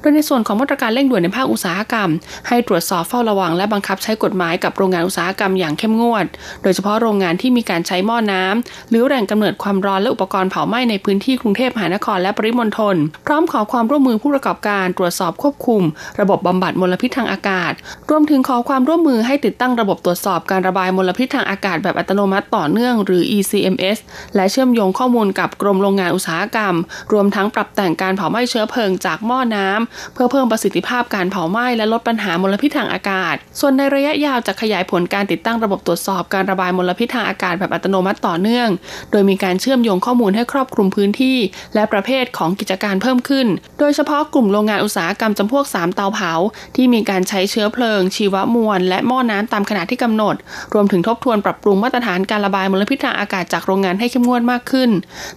[0.00, 2.10] โดยในส่วนของมาตรการเร่งด่วนในภาคอุตสาหกรรม
[2.48, 6.26] ให้ตรวจสอบเฝ้าระวังและบังคับใช้กฎหมายกับโรงงานอุตสาหกรรมอย่างเข้มงวด
[6.62, 15.82] โดยเฉพาะโรงงานที่มีการใช้หม้อน้ำหรือแหล่งกำเนิดความร้อนและอุปกรณ์เผาไหม้ในพื้นที่กรุงเทพมหานครและปริมณฑลพร้อมขอความร่วมมือผู้ประกอบการตรวจสอบควบคุม
[16.20, 17.72] ระบบบำบัดมลพิษทางอากาศ
[18.10, 23.98] รวมถึงขอความร่วมมือให้ติดตั้งระบบตรวจสอบการระบายมลพิษทางอากาศแบบอัตโนมัติต่อเนื่องหรือ ECMS
[24.36, 26.74] และเชื่อมโยงข้อมูลกับกรมโรงงานอุตสาหกรรม
[27.12, 38.68] รวมทั้งปรับแต่งการเผาไหม้เชื้อเพลิงจากหม้อน้ำเพื่อเพิ่มประสิทธิภาพการเผาไหม้และลดปัญหามลพิษทางอากาศ ส่วนในระยะยาวจะขยายผลการติดตั้งระบบตรวจสอบการระบายมลพิษทางอากาศแบบอัตโนมัติต่อเนื่อง
[39.10, 41.38] โดยมีการเชื่อมโยงข้อมูลให้ครอบคลุมพื้นที่
[41.74, 43.46] และประเภทของกิจการเพิ่มขึ้น
[43.78, 46.32] โดยเฉพาะกลุ่มโรงงานอุตสาหกรรมจำพวก 3 เตาเผา
[46.76, 50.34] ที่มีการใช้เชื้อเพลิง ชีวมวล และหม้อน้ำตามขนาดที่กำหนด
[50.74, 54.90] รวมถึงทบทวนปรับปรุงมาตรฐานการระบายมลพิษทางอากาศจากโรงงานให้เข้มงวดมากขึ้น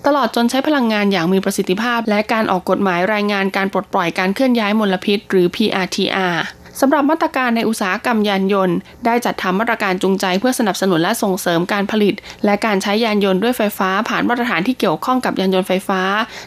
[0.05, 6.37] ตลอดจนใช้พลังงานอย่างมีประสิทธิภาพ และการออกกฎหมายรายงานการปลดปล่อยการเคลื่อนย้ายมลพิษ หรือ PRTR
[6.81, 12.13] สำหรับมาตรการในอุตสาหกรรมยานยนต์ ได้จัดทำมาตรการจูงใจเพื่อสนับสนุนและส่งเสริมการผลิต
[12.45, 16.01] และการใช้ยานยนต์ด้วยไฟฟ้า ผ่านมาตรฐานที่เกี่ยวข้องกับยานยนต์ไฟฟ้า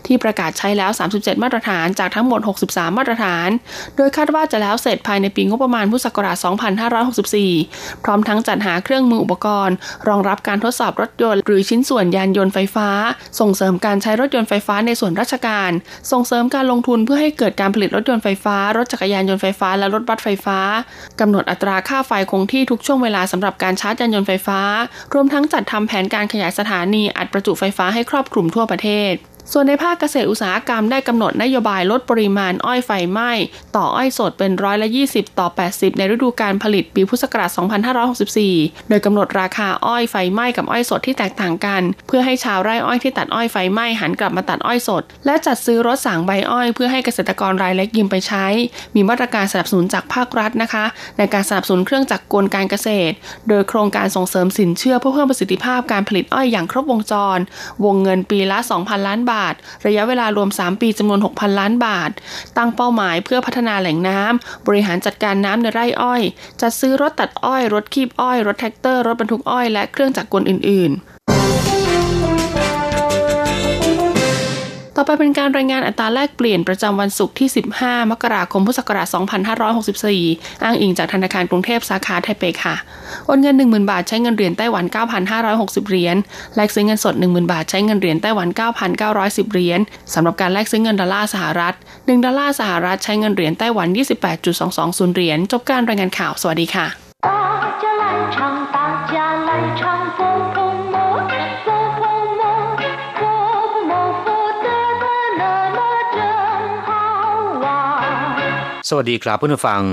[0.06, 3.48] ที่ประกาศใช้แล้ว 37 มาตรฐานจากทั้งหมด 63 มาตรฐาน
[3.96, 6.36] โดยคาดว่าจะแล้วเสร็จภายในปีงบประมาณพุทธศักราช
[7.40, 9.74] 2564 พร้อมทั้งจัดหาเครื่องมืออุปกรณ์
[10.08, 12.88] รองรับการทดสอบรถยนต์ หรือชิ้นส่วนยานยนต์ไฟฟ้า
[13.40, 15.70] ส่งเสริมการใช้รถยนต์ไฟฟ้าในส่วนราชการ
[16.12, 20.58] ส่งเสริมการลงทุนเพื่อให้เกิดการผลิตรถยนต์ไฟฟ้ารถจักรยานยนต์ไฟฟ้าและรถบัดไฟฟ้า
[21.20, 24.60] กำหนดอัตราค่าไฟคงที่ทุกช่วงเวลาสำหรับการชาร์จยานยนต์ไฟฟ้า
[25.14, 29.14] รวมทั้งจัดทำแผนการขยายสถานีอัดประจุไฟฟ้าให้ครอบคลุมทั่วประเทศ
[29.52, 33.30] ส่วนในภาคเกษตรอุตสาหกรรมได้กำหนดนโยบายลดปริมาณอ้อยไฟไหม้
[33.76, 37.50] ต่ออ้อยสดเป็นร้อยละ20 ต่อ 80 ในฤดูการผลิตปีพุทธศักราช
[38.20, 48.46] 2564 โดยกำหนดราคาอ้อยไฟไหม้กับอ้อยสดที่แตกต่างกัน เพื่อให้ชาวไร่อ้อยที่ตัดอ้อยไฟไหม้หันกลับมาตัดอ้อยสด และจัดซื้อรถสางใบอ้อยเพื่อให้เกษตรกรรายเล็กยืมไปใช้
[48.94, 50.84] มีมาตรการสนับสนุนจากภาครัฐนะคะ
[51.18, 53.14] ในการสนับสนุนเครื่องจักรกลการเกษตร
[53.48, 57.38] โดยโครงการส่งเสริมสินเชื่อเพื่อเพิ่มประสิทธิภาพการผลิตอ้อยอย่างครบวงจร
[57.84, 59.54] วงเงินปีละ 2,000 ล้านบบาท
[59.86, 62.10] ระยะเวลารวม 3 ปีจำนวน 6,000 ล้านบาท
[62.56, 66.22] ตั้งเป้าหมายเพื่อพัฒนาแหล่งน้ำ บริหารจัดการน้ำในไร่อ้อย
[66.60, 71.15] จัดซื้อรถตัดอ้อย รถคีบอ้อย รถแท็กเตอร์ รถบรรทุกอ้อย และเครื่องจักรกลอื่น ๆ
[74.98, 77.48] ต่อไปเป็นการรายงานอัตราแลกเปลี่ยนประจำวันศุกร์ที่
[77.80, 79.06] 15 มกราคมพุทธศักราช
[79.86, 82.76] 2564 อ้างอิงจากธนาคารกรุงเทพสาขาไทเปค่ะ
[83.26, 84.84] โอนเงิน 10,000 บาทใช้เงินเหรียญไต้หวัน
[85.36, 86.16] 9,560 เหรียญ
[86.56, 88.48] แลกซื้อเงินสด 10,000 บาทใช้เงินเหรียญไต้หวัน
[89.00, 89.80] 9,910 เหรียญ
[90.14, 93.88] สำหรับการแลกซื้อเงินดอลลาร์สหรัฐ 1 ดอลลาร์สหรัฐใช้เงินเหรียญไต้หวัน
[94.52, 96.86] 28.220 เหรียญ จบการรายงานข่าว สวัสดีค่ะ
[108.87, 109.83] สวัสดีครับเพื่อนฟัง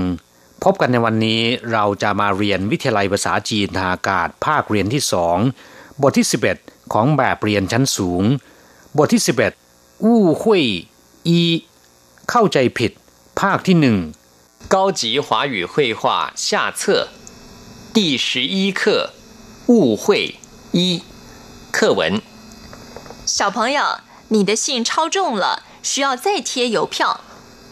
[0.63, 1.41] พบกันในวันนี้
[1.73, 5.37] เราจะมาเรียนวิทยาลัยภาษาจีนทางอากาศภาคเรียนที่สอง
[6.01, 6.27] บทที่
[6.59, 8.23] 11 ของแบบเรียนชั้นสูง
[8.97, 9.21] บทที่
[9.61, 10.63] 11อู้หุย
[11.27, 11.39] อี
[12.29, 12.91] เข้าใจผิด
[13.41, 13.97] ภาคที่หนึ่ง
[14.73, 16.01] 高级华语绘画
[16.47, 16.47] 下
[16.79, 16.81] 册
[17.95, 18.81] 第十一课
[19.71, 20.35] 误会
[20.77, 21.01] 一
[21.75, 22.01] 课文
[23.25, 23.81] 小朋友，
[24.29, 25.45] 你的信超重了，
[25.83, 27.21] 需要再贴邮票。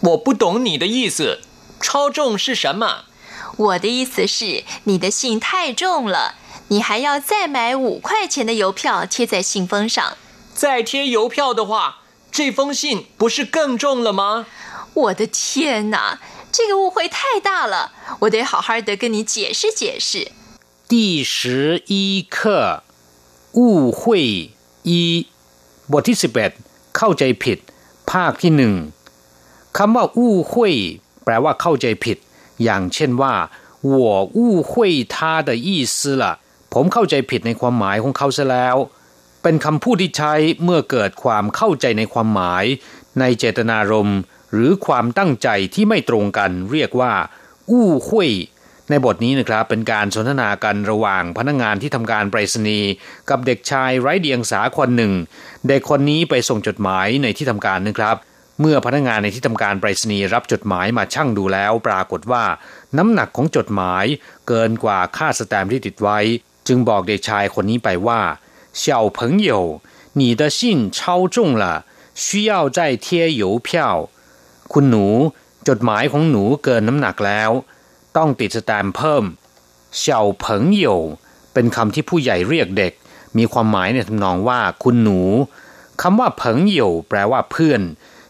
[0.01, 1.41] 我不懂你的意思，
[1.81, 3.05] 超重是什么？
[3.57, 6.35] 我的意思是你的信太重了，
[6.67, 10.17] 你还要再买五块钱的邮票贴在信封上。
[10.53, 14.45] 再贴邮票的话，这封信不是更重了吗？
[14.93, 16.19] 我的天哪，
[16.51, 20.31] 这个误会太大了，我得好好的跟你解释解释。
[20.87, 22.83] 第十一课
[23.53, 24.51] 误会
[24.83, 25.27] 一
[25.91, 26.51] บทที่สิบเอ็ด
[26.97, 27.59] เข้าใจผิด
[28.11, 28.73] ภาคที่หนึ่ง
[29.77, 30.75] คำว่าอู้หุย
[31.23, 32.17] แปลว่าเข้าใจผิด
[32.63, 33.33] อย่างเช่นว่า
[33.95, 33.99] 我
[34.37, 34.71] 误会
[35.13, 35.15] 他
[35.47, 36.23] 的意思了
[36.73, 38.75] ผมเข้าใจผิดในความหมายของเขาซะแล้ว
[39.43, 40.33] เป็นคำพูดที่ใช้
[40.63, 42.65] เมื่อเกิดความเข้าใจในความหมาย
[43.19, 44.19] ในเจตนารมณ์
[44.53, 47.13] หรือความตั้งใจที่ไม่ตรงกัน เรียกว่า
[47.69, 48.31] อู้หุย
[48.89, 52.89] ในบทนี้นะครับเป็นการสนทนากันระหว่างพนักงงานที่ทำการไปรษณีย์
[53.29, 55.13] กับเด็กชายไร้เดียงสาคนหนึ่ง
[55.67, 58.15] เด็กคนนี้ไปส่งจดหมายในที่ทำการนะครับ
[58.61, 62.45] เมื่อพนักงานในที่ทำการไปรษณีย์รับจดหมายมาชั่งดูแล้ว ปรากฏว่า
[62.97, 64.05] น้ำหนักของจดหมาย
[64.47, 66.19] เกินกว่าค่าสแตมที่ติดไว้
[66.67, 68.21] จึงบอกเด็กชายคนนี้ไปว่า
[68.81, 68.83] 小
[69.17, 69.51] 朋友
[70.19, 70.59] 你的信
[70.97, 70.99] 超
[71.35, 71.63] 重了
[72.23, 73.07] 需要再贴
[73.41, 73.69] 邮票
[74.73, 75.07] คุณหนู
[75.67, 77.51] จดหมายของหนูเกินน้ำหนักแล้ว
[78.17, 79.23] ต้องติดสแตมเพิ่ม
[79.97, 80.99] เฉาเผิงเหยว
[81.53, 82.93] เป็นคำที่ผู้ใหญ่เรียกเด็ก
[83.37, 85.21] มีความหมายในทำนองว่า คุณหนู
[86.01, 87.81] คำว่าเผิงเหยวแปลว่าเพื่อน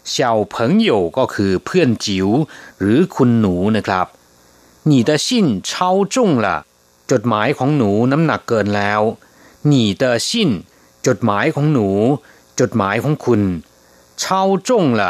[0.08, 2.28] เฉาเผิงโยก็คือเพื่อนจิ๋ว
[2.80, 4.06] หรือคุณหนูนะครับ
[4.88, 5.28] 你的信
[5.68, 5.70] 超
[6.14, 6.46] 重了
[7.10, 9.00] จดหมายของหนูน้ำหนักเกินแล้ว
[9.70, 10.30] 你的信
[11.06, 11.88] จดหมายของหนู
[12.60, 13.42] จดหมายของคุณ
[14.22, 14.24] 超
[14.68, 15.02] 重了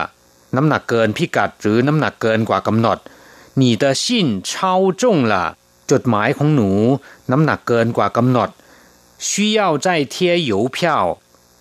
[0.57, 2.99] น้ำหนักเกินพิกัดหรือน้ำหนักเกินกว่ากำหนด
[3.61, 4.05] 你的信
[4.51, 4.51] 超
[5.01, 5.35] 重了
[5.91, 6.71] จดหมายของหนู
[7.31, 8.49] น้ำหนักเกินกว่ากำหนด
[9.29, 10.15] 需要再贴
[10.51, 10.79] 邮票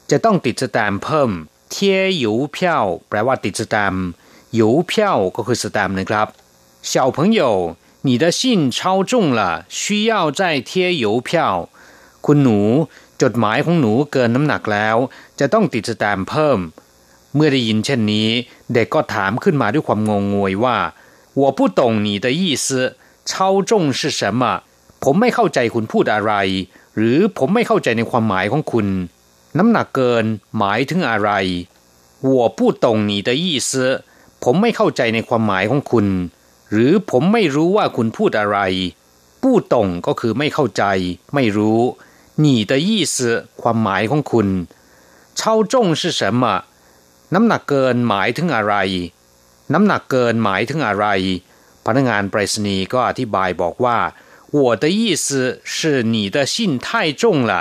[0.10, 1.32] จะต้องติดสแตมเพิ่ม
[1.72, 3.96] เทียยูเพียวแปลว่าติดสแตม
[4.58, 6.28] ยูเพียวก็คือสแตมนะครับ
[6.92, 7.42] 小朋友
[8.08, 8.40] 你的信
[8.76, 8.80] 超
[9.10, 9.42] 重了
[9.80, 10.72] 需要再贴
[11.04, 11.30] 邮票
[12.26, 12.60] คุณหนู
[13.22, 14.98] จดหมายของหนูเกินน้ำหนักแล้ว
[15.40, 16.60] จะต้องติดสแตมเพิ่ม
[17.36, 18.28] เมื่อได้ยินเช่นนี้
[18.74, 20.78] เด็กก็ถามขึ้นมาด้วยความงงงวยว่า
[21.42, 22.68] 我不懂你的意思
[23.30, 23.32] 超
[23.70, 24.42] 重是什么
[25.04, 26.34] ผมไม่เข้าใจคุณพูดอะไร
[26.96, 28.88] หรือผมไม่เข้าใจในความหมายของคุณ
[29.58, 30.26] น้ำหนักเกิน
[30.58, 31.32] หมายถึงอะไร
[32.34, 33.72] 我不懂你的意思
[34.44, 36.08] ผมไม่เข้าใจในความหมายของคุณ
[36.72, 38.60] หรือผมไม่รู้ว่าคุณพูดอะไร
[39.42, 40.84] ผู้ตงก็คือไม่เข้าใจ
[41.34, 41.80] ไม่รู้
[42.44, 43.18] 你的意思
[43.62, 44.48] ความหมายของคุณ
[45.40, 46.44] 超重是什么
[47.34, 48.76] น้ำหนักเกินหมายถึงอะไร
[49.74, 51.06] น้ำหนักเกินหมายถึงอะไร
[51.86, 53.98] พนักงานไปรษณีย์ก็อธิบายบอกว่า
[54.58, 55.28] 我的意思
[55.76, 56.56] 是你的信
[56.86, 56.88] 太
[57.22, 57.54] 重了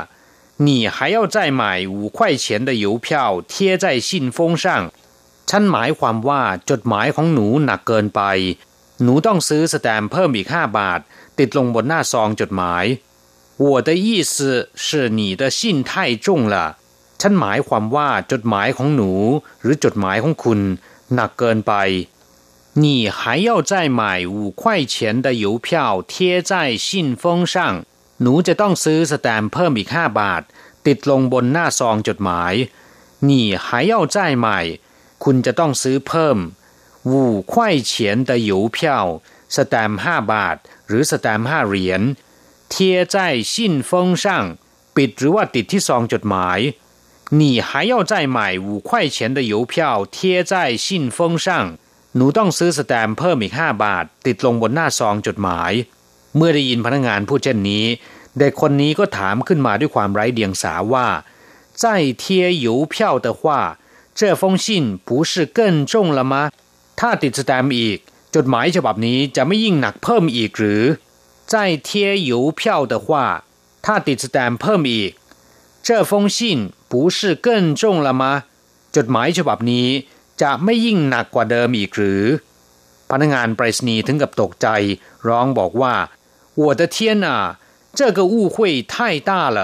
[0.67, 4.91] 你还要再买五块钱的邮票贴在信封上
[5.49, 8.23] ฉันหมายความว่าจดหมายของหนูหนักเกินไป
[9.03, 11.01] หนูต้องซื้อสแตมเพิ่มอีกห้าบาท
[11.39, 12.85] ติดลงบนหน้าซองจดหมาย
[13.65, 14.35] 我的意思
[14.85, 14.87] 是
[15.19, 15.91] 你的信太
[16.25, 16.57] 重了
[17.21, 19.13] ฉันหมายความว่าจดหมายของหนู
[19.63, 20.61] หรือจดหมายของคุณ
[21.15, 21.75] หนักเกินไป
[22.83, 24.95] 你还要再买五块钱
[25.25, 25.67] 的邮票
[26.03, 27.55] 贴在信封上
[28.22, 30.42] หนูจะต้องซื้อสแตม์เพิ่มอีกห้าบาท
[30.88, 32.54] ติดลงบนหน้าซองจดหมาย
[33.28, 34.60] นี่หายเอาจใหม่
[35.24, 36.38] คุณจะต้องซื้อเพิ่ม
[37.10, 39.08] วู่ควเฉียนตะหยูเพี้ยว
[39.56, 40.58] สแตมห้าบาท
[40.88, 42.02] หรือสแตมห้าเหรียญ
[42.70, 43.18] เทียใจ
[43.56, 44.46] สิ้นฟงช่าง
[44.96, 46.60] ปิดหรือว่าติดที่ซองจดหมาย
[47.40, 50.20] นี่หายเอาจ่ายใหม่ห้ยวเท
[52.20, 55.72] นูต้องซื้อสแตมเพิ่มอีกห้บาท ติดลงบนหน้าซองจดหมาย
[56.36, 57.86] เมื่อได้ยินพนักงานพูดเช่นนี้
[58.39, 61.09] เด็กคนนี้ก็ถามขึ้นมาด้วยความไร้เดียงสาว่า
[61.83, 61.85] 再
[62.23, 62.23] 贴
[62.67, 62.95] 邮票
[63.25, 63.41] 的话
[64.19, 64.67] 这封信
[65.07, 65.59] 不是更
[65.91, 66.35] 重了吗
[67.01, 67.99] ถ้าติดสแตมป์อีก
[68.35, 70.83] จดหมายฉบับนี้จะไม่ยิ่งหนักเพิ่มอีกหรือ
[71.53, 71.55] 再
[71.87, 71.89] 贴
[72.31, 72.61] 邮票
[72.93, 73.09] 的话
[73.85, 75.11] ถ้าติดสแตมป์เพิ่มอีก
[75.87, 76.39] 这封信
[76.91, 77.49] 不是更
[77.81, 78.23] 重了吗
[78.97, 79.89] จดหมายฉบับนี้
[80.43, 82.23] จะไม่ยิ่งหนักกว่าเดิมอีกหรือ
[83.11, 84.69] พนักงานไปรษณีย์ถึงกับตกใจ
[85.29, 85.95] ร้องบอกว่า
[86.61, 86.97] 我的天
[87.27, 87.29] 啊
[87.99, 88.95] 这个误会太
[89.29, 89.59] 大了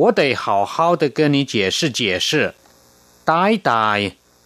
[0.00, 2.54] 我得好好的跟你解释解释
[3.30, 3.98] ตายตาย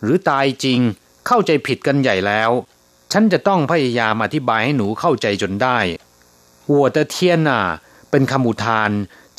[0.03, 0.81] หรือตายจริง
[1.27, 2.51] เข้าใจผิดกันใหญ่แล้ว
[3.13, 5.79] ฉันจะต้องพยายามอธิบายให้หนูเข้าใจจนได้
[6.73, 7.17] 我的天
[7.49, 7.51] 啊
[8.11, 8.91] เป็นคำอุทาน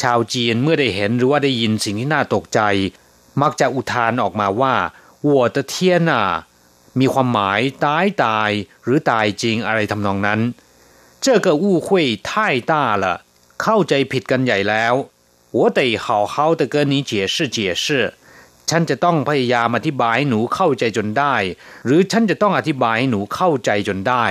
[0.02, 2.60] ชาวจีนเมื่อได้เห็นหรือว่าได้ยินสิ่งที่น่าตกใจ
[3.42, 4.76] มักจะอุทานออกมาว่า
[5.30, 5.76] 我的天
[6.10, 6.14] 啊
[7.00, 8.52] มีความหมายตายตาย
[8.84, 10.40] หรือตายจริงอะไรทำนองนั้น
[11.26, 11.88] 这个误会
[12.28, 12.30] 太
[12.72, 13.06] 大了
[13.64, 14.94] เข้าใจผิดกันใหญ่แล้ว
[15.58, 17.86] 我得好好的跟你解释解释
[18.70, 21.36] ฉันจะต้องพยายามอธิบายให้หนูเข้าใจจนได้
[21.86, 24.26] หรือฉันจะต้องอธิบายให้หนูเข้าใจจนได้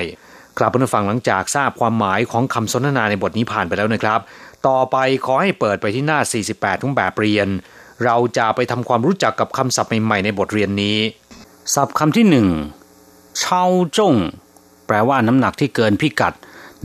[0.59, 4.21] กลับมาฟังหลังจากทราบความหมายของคำสนทนาในบทนี้ผ่านไปแล้วนะครับ
[4.69, 6.21] ต่อไปขอให้เปิดไปที่หน้า
[6.53, 7.49] 48ของแบบเรียน
[8.05, 10.99] เราจะไปทำความรู้จักกับคำศัพท์ใหม่ๆในบทเรียนนี้
[11.75, 12.49] ศัพท์คำที่หนึ่ง
[13.39, 13.65] เช่า
[13.97, 14.15] จง
[14.87, 16.35] แปลว่าน้ำหนักที่เกินพิกัด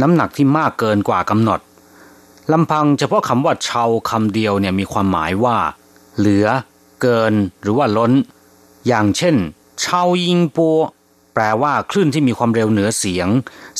[0.01, 1.59] น้ำหนักที่มากเกินกว่ากำหนด
[2.52, 5.58] ลำพังเฉพาะคำว่าเชาคำเดียวเนี่ยมีความหมายว่า
[6.18, 6.46] เหลือ
[7.00, 8.12] เกิน หรือว่าล้น
[8.86, 9.36] อย่างเช่น
[9.80, 10.58] เชายิงโป
[11.34, 13.28] แปลว่าคลื่นที่มีความเร็วเหนือเสียง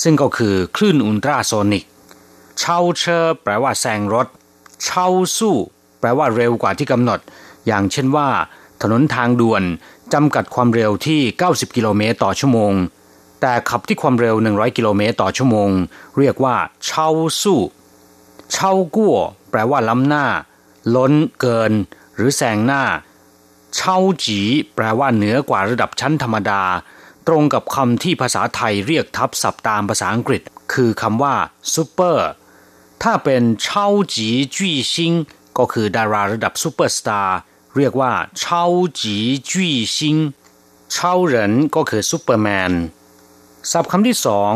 [0.03, 1.85] ซึ่งก็คือคลื่นอุลตราโซนิก
[2.59, 4.27] เชาเชอแปลว่าแซงรถ
[4.83, 5.57] เชาสู้
[6.01, 7.20] แปลว่าเร็วกว่าที่กำหนด
[7.66, 8.29] อย่างเช่นว่า
[8.83, 9.62] ถนนทางด่วน
[10.12, 12.72] จำกัดความเร็วที่ 90 กิโลเมตรต่อชั่วโมง
[13.40, 15.70] แต่ขับที่ความเร็ว 100 กิโลเมตรต่อชั่วโมง
[16.18, 17.09] เรียกว่าเชา
[17.42, 17.61] สู้
[18.52, 19.16] เช่ากั่ว
[19.50, 20.26] แปลว่าล้ำหน้า
[20.96, 21.72] ล้นเกิน
[22.16, 22.82] หรือแซงหน้า
[23.76, 24.40] เช่าจี
[24.74, 26.62] แปลว่าเหนือกว่าระดับชั้นธรรมดา
[27.28, 31.34] ตรงกับคำที่ภาษาไทยเรียกทับศัพท์ตามภาษาอังกฤษ คือคำว่า
[31.74, 32.28] ซูเปอร์
[33.02, 35.12] ถ้าเป็น超级巨星
[35.58, 37.38] ก็คือดาราระดับซูเปอร์สตาร์
[37.76, 40.16] เรียกว่า超级巨星
[40.92, 42.72] 超人 ก็คือซูเปอร์แมน
[43.70, 44.54] ศัพท์คำที่สอง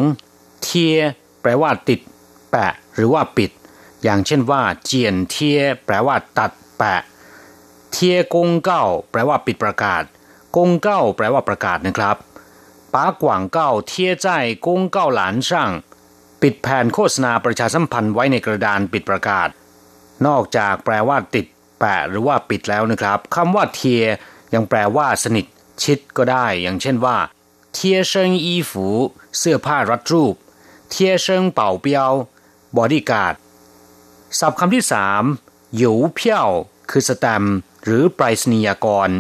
[0.63, 0.97] 贴
[1.41, 2.01] แปลว่าติด
[2.51, 3.51] แปะ หรือว่าปิด
[4.07, 7.03] อย่างเช่นว่า剪贴 แปลว่าตัดแปะ
[7.93, 10.03] 贴公告 แปลว่าปิดประกาศ
[10.57, 12.17] 公告 แปลว่าประกาศนะครับ
[12.95, 14.29] 把广告贴在
[14.67, 15.71] 公告栏上
[16.43, 19.49] ปิดแผ่นโฆษณาประชาสัมพันธ์ไว้ในกระดานปิดประกาศ
[20.27, 21.47] นอกจากแปลว่าติด
[21.79, 24.05] แปะหรือว่าปิดแล้วนะครับคำว่า 贴
[24.55, 25.47] ยังแปลว่าสนิท
[25.83, 27.17] ชิดก็ได้ อย่างเช่นว่า
[27.73, 28.87] 贴身衣服
[29.39, 30.35] เสื้อผ้ารัดรูป
[30.91, 32.13] 贴身保镖
[32.77, 33.35] บอดี้การ์ด
[34.39, 35.23] ศัพท์คำที่สาม
[35.77, 36.49] หยูเพี้ยว
[36.91, 37.45] คือสแตม
[37.85, 39.11] หรือไปรษณียกร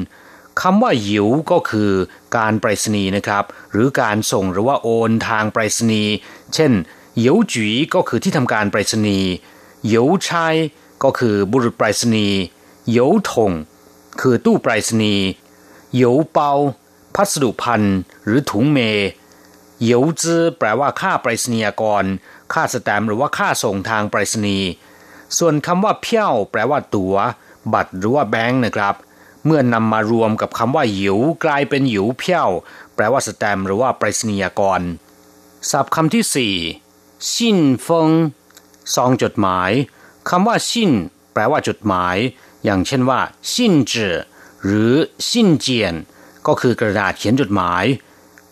[0.60, 1.90] คำว่าหยิวก็คือ
[2.36, 6.12] การไปรษณีย์นะครับ หรือการส่งหรือว่าโอนทางไปรษณีย์
[6.54, 6.72] เช่น
[7.20, 9.30] หยิวจีก็คือที่ทำการไปรษณีย์
[9.88, 10.56] หยิวชัย
[11.02, 12.38] ก็คือบุรุษไปรษณีย์
[12.90, 13.52] หยิวถง
[14.20, 15.24] คือตู้ไปรษณีย์
[15.96, 16.52] หยิวเปา
[17.14, 17.82] พัสดุพัน
[18.24, 18.78] หรือถุงเม
[19.84, 22.04] หยิวจื้อแปลว่าค่าไปรษณียกร
[22.52, 24.68] ค่าสแตมหรือว่าค่าส่งทางไปรษณีย์
[25.38, 27.14] ส่วนคำว่าเพี้ยวแปลว่าตัว๋ว
[27.72, 28.94] บัตรหรือว่าแบงค์นะครับ
[29.44, 32.50] เมื่อนำมารวมกับคำว่าหยิว กลายเป็นหยิวเพี้ยว
[32.94, 34.80] แปลว่าสแตมหรือว่าไปรษณียกร
[35.70, 36.54] ศัพท์คำที่สี่
[37.30, 38.08] ชินฟง
[38.94, 39.70] ซองจดหมาย
[40.28, 40.92] คำว่าชิน
[41.32, 42.16] แปลว่าจดหมาย
[42.64, 43.20] อย่างเช่นว่า
[43.52, 44.16] ชินจือ
[44.64, 44.94] หรือ
[45.28, 45.94] ชินเจียน
[46.46, 47.84] ก็คือกระดาษเขียนจดหมาย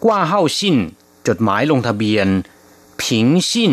[0.05, 0.77] กว่าเฮาชิน
[1.29, 2.27] จดหมายลงทะเบียน
[3.03, 3.73] ผิงชิน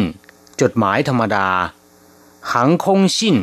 [0.62, 1.48] จดหมายธรรมดา
[2.53, 3.37] หังคงชิน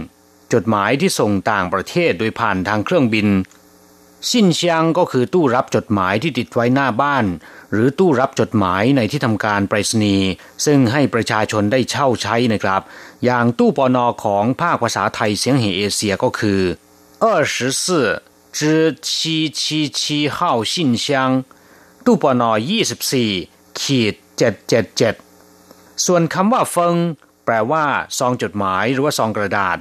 [0.53, 3.27] จดหมายที่ส่งต่างประเทศโดยผ่านทางเครื่องบิน
[4.29, 7.25] ชินเชียงก็คือตู้รับจดหมายที่ติดไว้หน้าบ้าน
[7.71, 10.29] หรือตู้รับจดหมายในที่ทำการไปรษณีย์
[10.65, 12.81] ซึ่งให้ประชาชนได้เช่าใช้นะครับ
[13.25, 16.61] อย่างตู้ปอนอของภาคภาษาไทยเสียงเหเอเชียก็คือ
[17.23, 18.59] 24之
[19.21, 20.39] 777号
[20.71, 20.73] 信
[21.05, 21.07] 箱
[22.05, 22.51] ตู้ปอนอ
[23.17, 24.13] 24ขีด
[25.27, 26.95] 777ส่วนคำว่าเฟิง
[27.50, 27.86] แปลว่า
[28.18, 29.78] ซองจดหมายหรือว่าซองกระดาษ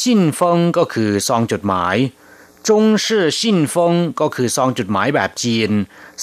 [0.00, 1.96] ซินฟงก็คือซองจดหมาย
[2.68, 5.70] จงชื่อซินฟงก็คือซองจดหมายแบบจีน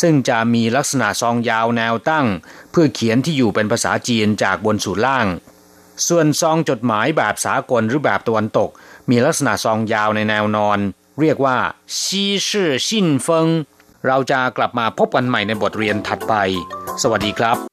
[0.01, 2.27] ซึ่งจะมีลักษณะซองยาวแนวตั้ง
[2.71, 5.27] เพื่อเขียนที่อยู่เป็นภาษาจีนจากบนสู่ล่าง
[6.07, 8.69] ส่วนซองจดหมายแบบสากลหรือแบบตะวันตก
[9.09, 10.79] มีลักษณะซองยาวในแนวนอน
[11.21, 11.57] เรียกว่า
[12.01, 13.47] ซีชื่อชินเฟิง
[14.07, 16.33] เราจะกลับมาพบกันใหม่ในบทเรียนถัดไป
[17.01, 17.72] สวัสดีครับ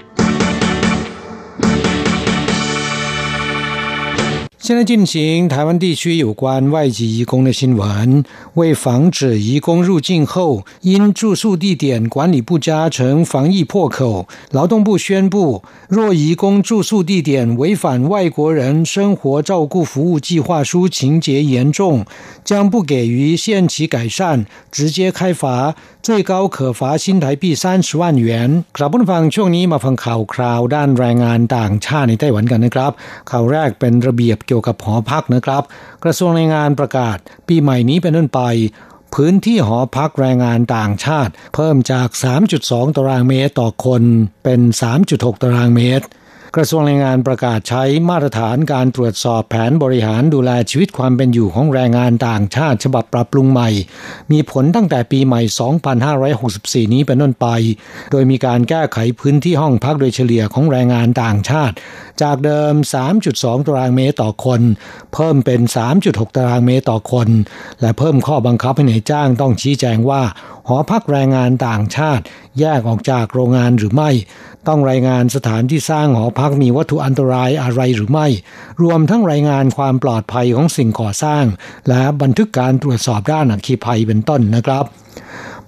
[4.61, 8.23] 现在进行台湾地区有关外籍移工的新闻。
[8.53, 22.05] 为防止移工入境后因住宿地点管理不佳成防疫破口，劳动部宣布，若移工住宿地点违反外国人生活照顾服务计划书情节严重，
[22.45, 25.73] 将不给予限期改善，直接开罚，
[26.06, 28.28] 最高可罚新台币三十万元。
[28.76, 32.92] ครับผู้ฟังช่วงนี้มาฟังข่าวคราวด้านแรงงานต่างชาติในไต้หวันกันนะครับ
[33.30, 35.62] ข่าวแรกเป็นระเบียบเกี่ยวกับหอพักนะครับ
[36.04, 37.16] กระทรวงแรงงานประกาศ
[37.48, 38.40] ปีใหม่นี้เป็นต้นไป
[39.14, 42.08] พื้นที่หอพักแรงงานต่างชาติ เพิ่มจาก
[42.52, 44.02] 3.2 ตารางเมตรต่อคน
[44.44, 44.60] เป็น
[45.02, 46.06] 3.6 ตารางเมตร
[46.55, 53.69] กระทรวงแรงงานประกาศใช้มาตรฐานการตรวจสอบแผนบริหารดูแลชีวิตความเป็นอยู่ของแรงงานต่างชาติฉบับปรับปรุงใหม่
[54.31, 55.41] มีผลตั้งแต่ปีใหม่
[56.87, 57.47] 2564 นี้เป็นต้นไป
[58.11, 61.75] โดยมีการแก้ไขพื้นที่ห้องพักโดยเฉลี่ยของแรงงานต่างชาติ
[62.21, 62.73] จากเดิม
[63.21, 64.61] 3.2 ตารางเมตรต่อคน
[65.13, 65.61] เพิ่มเป็น
[65.99, 67.29] 3.6 ตารางเมตรต่อคน
[67.81, 70.23] และเพิ่มข้อบังคับให้นายจ้างต้องชี้แจงว่า
[70.67, 72.23] หอพักแรงงานต่างชาติ
[72.59, 74.09] แยกออกจากโรงงานหรือไม่
[74.67, 78.27] ต้องรายงานสถานที่สร้างหอพักมีวัตถุอันตรายอะไรหรือไม่
[78.83, 81.45] รวมทั้งรายงานความปลอดภัยของสิ่งก่อสร้าง
[81.89, 84.85] และบันทึกการตรวจสอบด้านอัคคีภัยเป็นต้นนะครับ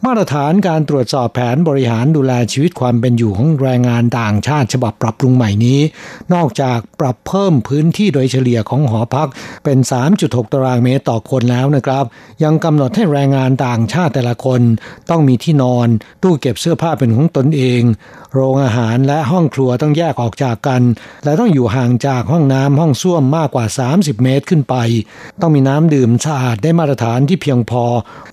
[0.08, 5.80] มาตรฐานการตรวจสอบแผนบริหารดูแลชีวิตความเป็นอยู่ของแรงงานต่างชาติฉบับปรับปรุงใหม่นี้
[6.34, 9.30] นอกจากปรับเพิ่มพื้นที่โดยเฉลี่ยของหอพัก
[9.64, 9.78] เป็น
[10.16, 12.06] 3.6 ตารางเมตรต่อคนแล้วนะครับ
[12.44, 14.62] ยังกำหนดให้แรงงานต่างชาติแต่ละคน
[15.10, 15.88] ต้องมีที่นอน
[16.24, 17.82] ตู้เก็บเสื้อผ้าเป็นของตนเอง
[18.34, 20.82] โรงอาหารและห้องครัวต้องแยกออกจากกัน
[21.24, 24.76] และต้องอยู่ห่างจากห้องน้ำห้องส้วมมากกว่า 30 เมตรขึ้นไป
[25.42, 27.84] ต้องมีน้ำดื่มสะอาดได้มาตรฐานที่เพียงพอ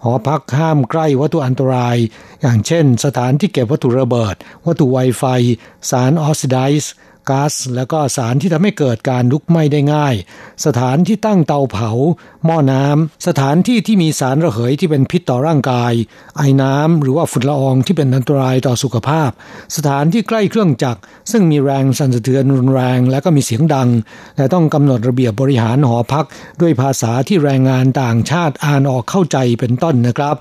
[0.04, 1.96] หอพักห้ามใกล้วัตถุอันตตราย
[2.42, 4.34] อย่างเช่น สถานที่เก็บวัตถุระเบิด
[4.66, 5.24] วัตถุไวไฟ
[5.90, 6.92] สารออกซิไดซ์
[7.30, 10.14] ก๊าซและก็สารที่ทำให้เกิดการลุกไหม้ได้ง่าย
[10.66, 11.90] สถานที่ตั้งเตาเผา
[12.44, 15.92] หม้อน้ำ สถานที่ที่มีสารระเหยที่เป็นพิษต่อร่างกาย
[16.38, 19.30] ไอ้น้ำหรือว่าฝุ่นละอองที่เป็นอันตรายต่อสุขภาพ
[19.76, 23.88] สถานที่ใกล้เครื่องจักร ซึ่งมีแรงสั่นสะเทือนรุนแรงและก็มีเสียงดัง
[24.36, 26.26] และต้องกำหนดระเบียบบริหารหอพัก
[26.60, 30.36] ด้วยภาษาที่แรงงานต่างชาติอ่านออกเข้าใจเป็นต้นนะครับ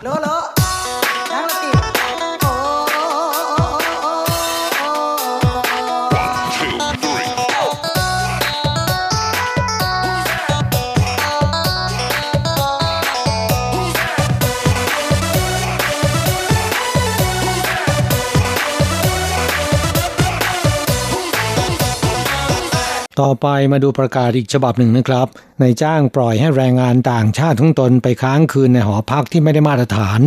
[23.21, 25.27] ต่อไปมาดูประกาศอีกฉบับหนึ่งนะครับ
[25.61, 30.19] นายจ้างปล่อยให้แรงงานต่างชาติทั้งตนไปค้างคืนในหอพักที่ไม่ได้มาตรฐาน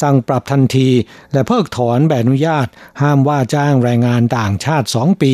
[0.00, 0.88] สั่งปรับทันที
[1.32, 2.66] และเพิกถอนใบอนุญาต
[3.02, 5.32] ห้ามว่าจ้างแรงงานต่างชาติ 2 ปี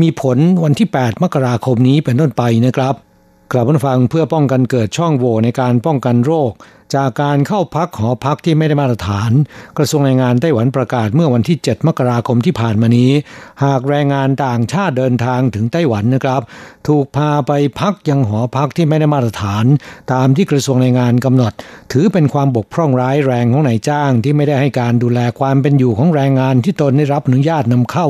[0.00, 2.94] มีผลวันที่ 8 มกราคมนี้เป็นต้นไปนะครับ
[3.52, 6.52] กลับมาฟังเพื่อป้องกันเกิดช่องโหว่ในการป้องกันโรค
[6.94, 9.32] จากการเข้าพักหอพักที่ไม่ได้มาตรฐาน
[9.78, 13.10] กระทรวงแรงงานไต้หวันประกาศเมื่อวันที่ 7 มกราคมที่ผ่านมานี้
[13.64, 16.42] หากแรงงานต่างชาติเดินทางถึงไต้หวันนะครับ
[16.88, 19.64] ถูกพาไปพักยังหอพักที่ไม่ได้มาตรฐาน
[20.12, 21.52] ตามที่กระทรวงแรงงานกำหนด
[21.92, 28.06] ถือเป็นความบกพร่องร้ายแรงของนายจ้าง ที่ไม่ได้ให้การดูแลความเป็นอยู่ของแรงงานที่ตนได้รับอนุญาตนำเข้า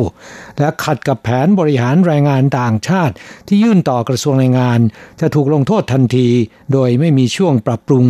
[0.59, 3.15] และขัดกับแผนบริหารแรงงานต่างชาติ
[3.49, 4.81] ที่ยื่นต่อกระทรวงแรงงาน
[5.21, 6.29] จะถูกลงโทษทันที
[6.73, 8.07] โดยไม่มีช่วงปรับปรุง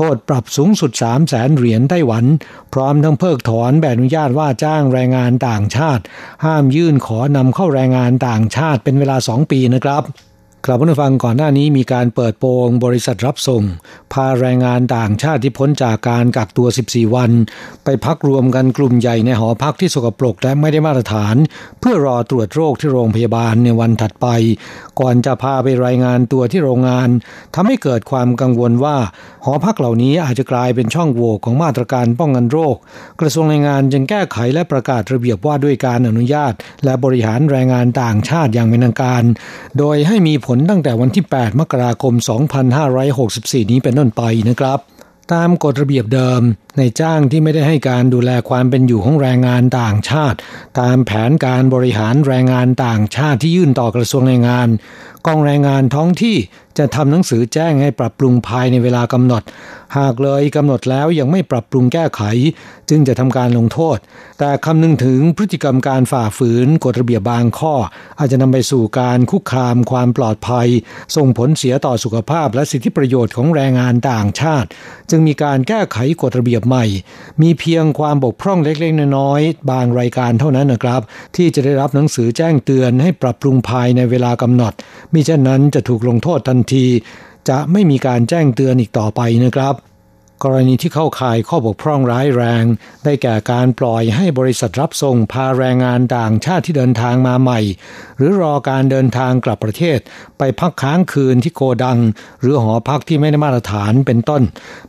[0.00, 2.24] โทษปรับสูงสุด 3 0 0แสนเหรียญไต้หวัน
[2.72, 6.02] พร้อมทั้งเพิกถอนใบอนุญาตว่าจ้างแรงงานต่างชาติ
[6.44, 10.02] ห้ามยื่นขอนำเข้าแรงงานต่างชาติเป็นเวลา 2 ปีนะครับ
[10.70, 13.62] ครับผู้ฟังก่อนหน้านี้มีการเปิดโปงบริษัทรับส่ง
[14.12, 17.30] พาแรงงานต่างชาติที่พ้นจากการกักตัว 14 วัน
[17.84, 21.36] ไปพักรวมกันกลุ่มใหญ่ในหอพักที่สกปรกและไม่ได้มาตรฐาน
[21.80, 24.26] เพื่อรอตรวจโรคที่โรงพยาบาลในวันถัดไป
[25.00, 27.08] ก่อนจะพาไปรายงานตัวที่โรงงาน
[27.54, 28.96] ทำให้เกิดความกังวลว่า
[29.44, 32.76] หอพักเหล่านี้อาจจะกลายเป็นช่องโหว่ของมาตรการป้องกันโรค
[33.20, 36.52] กระทรวงแรงงานจึงแก้ไขและประกาศระเบียบว่าด้วยการอนุญาต
[36.84, 39.22] และบริหารแรงงานต่างชาติอย่างเป็นทางการ
[39.78, 42.14] โดยให้มีผลตั้งแต่วันที่ 8 มกราคม
[42.92, 44.78] 2564 นี้เป็นต้นไปนะครับ
[45.32, 46.42] ตามกฎระเบียบเดิม
[46.78, 50.38] ในจ้างที่ไม่ได้ให้การดูแลความเป็นอยู่ของแรงงานต่างชาติ
[50.80, 54.68] ตามแผนการบริหารแรงงานต่างชาติที่ยื่นต่อกระทรวงแรงงาน
[55.26, 56.36] กองแรงงานท้องที่
[56.78, 59.42] จะทำหนังสือแจ้งให้ปรับปรุงภายในเวลากำหนด
[59.98, 62.22] หากเลยกำหนดแล้วยังไม่ปรับปรุงแก้ไข
[62.90, 63.98] จึงจะทำการลงโทษ
[64.38, 67.74] แต่คำนึงถึงพฤติกรรมการฝ่าฝืนกฎระเบียบบางข้อ
[68.18, 70.68] อาจจะนำไปสู่การคุกคามความปลอดภัย
[71.16, 74.68] ส่งผลเสียต่อสุขภาพและสิทธิประโยชน์ของแรงงานต่างชาติ
[75.10, 76.84] จึงมีการแก้ไขกฎระเบียบใหม่
[77.42, 81.00] มีเพียงความบกพร่องเล็กๆน้อยๆบางรายการเท่านั้นนะครับ
[81.36, 84.72] ที่จะได้รับหนังสือแจ้งเตือนให้ปรับปรุงภายในเวลากำหนด
[85.12, 86.84] มิเช่นนั้นจะถูกลงโทษทันที
[87.48, 89.74] จะไม่มีการแจ้งเตือนอีกต่อไปนะครับ
[90.44, 92.64] กรณีที่เข้าข่ายข้อบกพร่องร้ายแรง
[93.04, 97.60] ได้แก่การปล่อยให้บริษัทรับส่งพาแรงงานต่างชาติที่เดินทางมาใหม่
[98.16, 99.98] หรือรอการเดินทางกลับประเทศ
[100.38, 101.98] ไปพักค้างคืนที่โกดัง
[102.40, 104.42] หรือหอพักที่ไม่ได้มาตรฐานเป็นต้น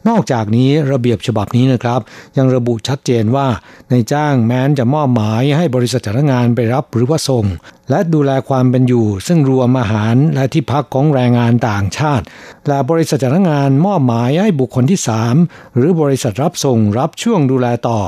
[0.07, 2.01] นอกจากนี้ระเบียบฉบับนี้นะครับ
[2.37, 3.47] ยังระบุชัดเจนว่า
[3.91, 7.45] ในจ้างแม้นจะมอบหมายให้บริษัทจ้างงานไปรับหรือว่าส่ง
[7.89, 12.25] และดูแลความเป็นอยู่ ซึ่งรวมอาหารและที่พักของแรงงานต่างชาติ
[12.67, 15.38] และบริษัทจ้างงานมอบหมายให้บุคคลที่3
[15.75, 17.99] หรือบริษัทรับส่งรับช่วงดูแลต่อ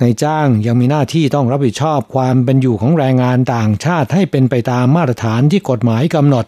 [0.00, 6.46] ในจ้างยังมีหน้าที่ต้องรับผิดชอบความเป็นอยู่ของแรงงานต่างชาติให้เป็นไปตามมาตรฐานที่กฎหมายกำหนด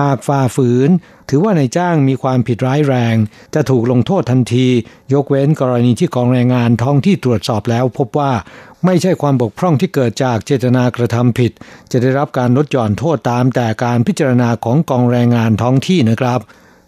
[0.00, 0.90] หากฝ่าฝืน
[1.28, 3.16] ถือว่าในจ้างมีความผิดร้ายแรง
[3.54, 4.66] จะถูกลงโทษทันที
[5.12, 8.32] ยกเว้นกรณีที่กองแรงงานท้องที่ตรวจสอบแล้วพบว่า
[8.84, 11.52] ไม่ใช่ความบกพร่องที่เกิดจากเจตนากระทำผิด
[11.90, 16.40] จะได้รับการลดหย่อนโทษตามแต่การพิจารณาของกองแรงงานท้องที่นะครับ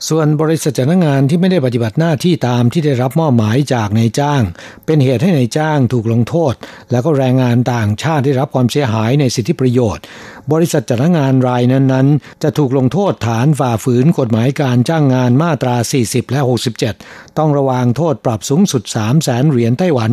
[0.09, 4.43] ส่วนบริษัทจ้างงานที่ไม่ได้ปฏิบัติหน้าที่ตามที่ได้รับมอบหมายจากนายจ้าง
[4.87, 6.55] เป็นเหตุให้ในายจ้างถูกลงโทษ
[6.91, 10.03] แล้วก็แรงงานต่างชาติได้รับความเสียหายในสิทธิประโยชน์
[10.53, 16.41] บริษัทจ้างงานรายนั้นๆ จะถูกลงโทษฐานฝ่าฝืนกฎหมายการจ้างงานมาตรา 40 และ
[16.89, 20.13] 67 ต้องระวางโทษปรับสูงสุด 3 0 0แสนเหรียญไต้หวัน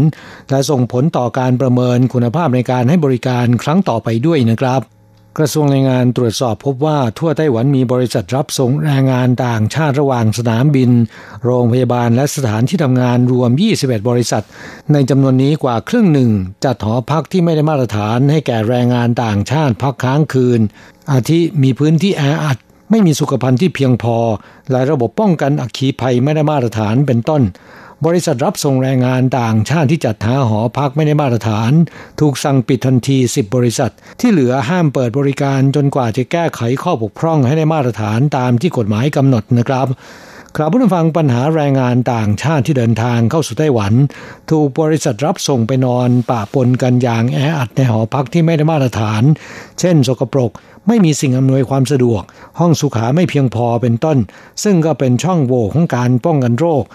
[0.49, 4.92] และส่งผลต่อการประเมินคุณภาพในการให้บริการครั้งต่อไปด้วยนะครับ
[5.37, 10.91] กระทรวงแรงงานตรวจสอบพบว่าทั่วไต้หวันมีบริษัทรับส่งแรงงานต่างชาติระหว่างสนามบิน
[11.45, 14.43] โรงพยาบาลและสถานที่ทำงานรวม 21 บริษัท
[14.93, 16.31] ในจำนวนนี้กว่าครึ่งหนึ่ง
[16.65, 20.61] จัดหอพักที่ไม่ได้มาตรฐานให้แก่แรงงานต่างชาติพักค้างคืน
[21.11, 22.57] อาทิมีพื้นที่แออัด
[22.89, 24.17] ไม่มีสุขภัณฑ์ที่เพียงพอ
[24.71, 27.41] และระบบป้องกันอัคคีภัยไม่ได้มาตรฐานเป็นต้น
[28.05, 31.71] บริษัทรับส่งแรงงานต่างชาติที่จัดหาหอพักไม่ได้มาตรฐาน
[32.19, 39.87] ถูกสั่งปิดทันที 10 บริษัท ที่เหลือห้ามเปิดบริการจนกว่าจะแก้ไขข้อบกพร่องให้ได้มาตรฐานตามที่กฎหมายกำหนดนะครับ
[40.55, 43.93] ครับผู้ฟังปัญหาแรงงานต่างชาติที่เดินทางเข้าสู่ไต้หวัน
[44.51, 49.23] ถูกบริษัทรับส่งไปนอนปะปนกันอย่างแออัดในหอพักที่ไม่ได้มาตรฐาน
[49.79, 50.51] เช่น สกปรก
[50.87, 52.23] ไม่มีสิ่งอำนวยความสะดวก
[52.59, 54.17] ห้องสุขาไม่เพียงพอเป็นต้น
[54.63, 56.85] ซึ่งก็เป็นช่องโหว่ของการป้องกันโรค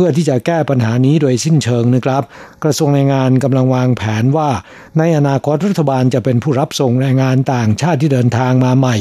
[0.00, 2.22] พื่อที่จะแก้ปัญหานี้โดยสิ้นเชิงนะครับ
[2.64, 4.50] กระทรวงแรงงานกำลังวางแผนว่า
[4.98, 8.96] ในอนาคตรัฐบาลจะเป็นผู้รับส่งแรงงานต่างชาติที่เดินทางมาใหม่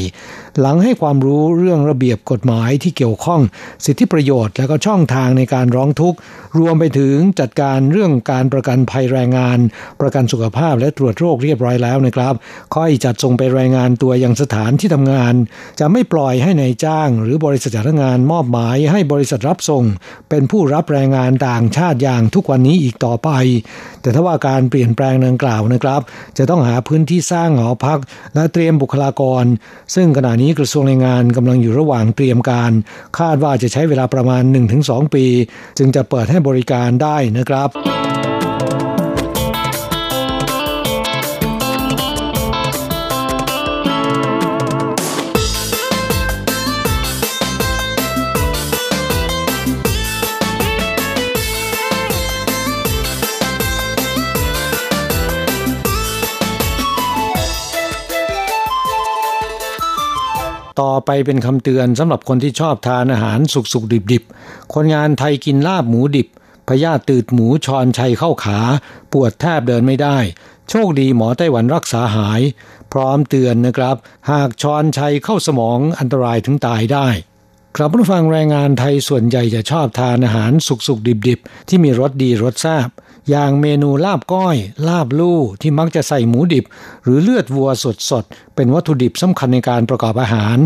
[0.60, 3.42] หลังให้ความรู้เรื่องระเบียบกฎหมายที่เกี่ยวข้อง
[3.86, 6.18] สิทธิประโยชน์และก็ช่องทางในการร้องทุกข์
[6.60, 9.60] รวมไปถึงจัดการเรื่องการประกันภัยแรงงาน
[10.02, 12.34] ประกันสุขภาพและตรวจโรคเรียบร้อยแล้วนะครับ
[12.76, 15.34] ค่อยจัดส่งไปรายงานตัวยังสถานที่ทำงาน
[15.80, 19.84] จะไม่ปล่อยให้ในายจ้าง หรือบริษัทจ้างงานมอบหมายให้บริษัทรับส่ง
[20.30, 23.30] เป็นผู้รับแรงงานต่างชาติอย่างทุกวันนี้อีกต่อไป
[24.02, 26.02] แต่ถ้าว่าการเปลี่ยนแปลงดังกล่าวนะครับ
[26.38, 28.00] จะต้องหาพื้นที่สร้างหอพัก
[28.36, 29.44] และเตรียมบุคลากร
[29.96, 32.72] ซึ่งขณะนี้กระทรวงแรงงานกำลังอยู่ระหว่างเตรียมการ
[33.20, 34.44] คาดว่าจะใช้เวลาประมาณ
[34.80, 35.26] 1-2 ปี
[35.78, 37.70] จึงจะเปิดให้บริการได้นะครับ
[60.82, 66.28] ต่อไปเป็นคำเตือนสำหรับคนที่ชอบทานอาหารสุกๆดิบๆคนงานไทยกินลาบหมูดิบ
[66.68, 68.60] พยาธิตืดหมูชอนชัยเข้าขา
[69.12, 70.18] ปวดแทบเดินไม่ได้
[70.70, 72.42] โชคดีหมอไต้หวันรักษาหาย
[72.92, 73.96] พร้อมเตือนนะครับ
[74.32, 77.08] หากชอนชัยเข้าสมองอันตรายถึงตายได้
[77.76, 82.90] ครับผู้ฟังแรงงานไทยส่วนใหญ่จะชอบทานอาหารสุกๆดิบๆ ที่มีรสดีรสแซ่บ
[83.30, 84.56] อย่างเมนูลาบก้อย
[84.88, 86.66] ลาบลู่ที่มักจะใส่หมูดิบ
[87.04, 87.70] หรือเลือดวัว
[88.12, 90.58] สดๆ เป็นวัตถุดิบสำคัญในการประกอบอาหาร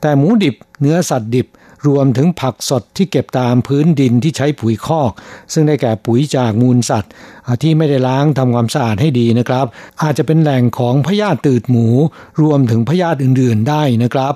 [0.00, 1.46] แต่หมูดิบเนื้อสัตว์ดิบ
[1.88, 5.12] รวมถึงผักสดที่เก็บตามพื้นดินที่ใช้ปุ๋ยคอก
[5.52, 7.12] ซึ่งได้แก่ปุ๋ยจากมูลสัตว์
[7.62, 9.66] ที่ไม่ได้ล้างทำความสะอาดให้ดีนะครับ
[10.02, 11.88] อาจจะเป็นแหล่งของพยาธิตืดหมู
[12.42, 14.34] รวมถึงพยาธิอื่น ๆ ได้นะครับ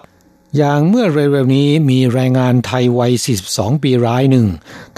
[0.59, 3.13] อย่างเมื่อเร็วๆนี้มีแรงงานไทยวัย
[3.47, 4.47] 42 ปีรายหนึ่ง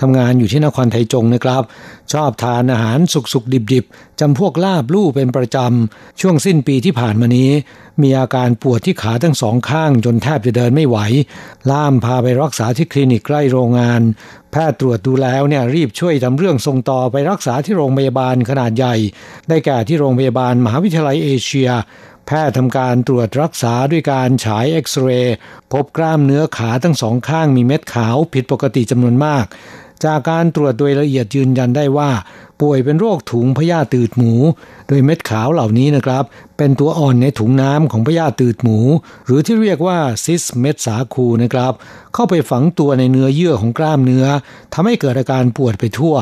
[0.01, 1.63] ทำงานอยู่ที่นครไทยจงนะครับ
[2.13, 7.51] ชอบทานอาหารสุกๆ ดิบๆจำพวกลาบลู่เป็นประจำ ช่วงสิ้นปีที่ผ่านมานี้
[8.03, 10.99] มีอาการปวดที่ขาทั้งสองข้างจนแทบจะเดินไม่ไหว
[11.71, 14.01] ล่ามพาไปรักษาที่คลินิกใกล้โรงงาน
[14.51, 18.95] แพทย์ตรวจดูแล้วเนี่ยรีบช่วยทำเรื่องส่งต่อไปรักษาที่โรงพยาบาลขนาดใหญ่
[19.49, 21.71] ได้แก่ที่โรงพยาบาลมหาวิทยาลัยเอเชีย
[22.27, 25.37] แพทย์ทำการตรวจรักษาด้วยการฉายเอ็กซเรย์
[25.73, 29.45] พบกล้ามเนื้อขาทั้งสองข้างมีเม็ดขาวผิดปกติจำนวนมาก
[30.05, 32.11] จากการตรวจโดยละเอียดยืนยันได้ว่า
[32.61, 34.33] ป่วยเป็นโรคถุงพยาธิตืดหมู
[34.89, 36.25] โดยเม็ดขาวเหล่านี้นะครับ
[36.59, 38.79] เป็นตัวอ่อนในถุงน้ำของพยาธิตืดหมู
[39.27, 41.73] หรือที่เรียกว่าซิสเม็ดสาคูนะครับ
[42.15, 44.27] เข้าไปฝังตัวในเนื้อเยื่อของกล้ามเนื้อ
[44.75, 46.15] ทำให้เกิดอาการปวดไปทั่ว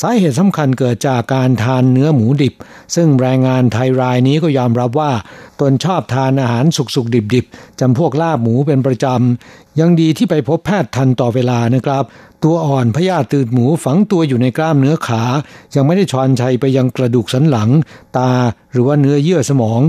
[0.00, 2.54] สาเหตุสำคัญเกิดจากการทานเนื้อหมูดิบ
[2.94, 5.12] ซึ่งแรงงานไทยรายนี้ก็ยอมรับว่า
[5.60, 12.04] ตนชอบทานอาหารสุกๆ ดิบๆจำพวกลาบหมูเป็นประจำ ยังดีที่ไปพบแพทย์ทันต่อเวลานะครับ
[12.44, 15.22] ตัวอ่อนพยาธิตืดหมูฝังตัวอยู่ในกล้ามเนื้อขา
[15.74, 17.70] ยังไม่ได้ชอนชัยไปยังกระดูกสันหลัง
[18.16, 18.30] ตา
[18.72, 19.80] หรือว่าเนื้อเยื่อสมอง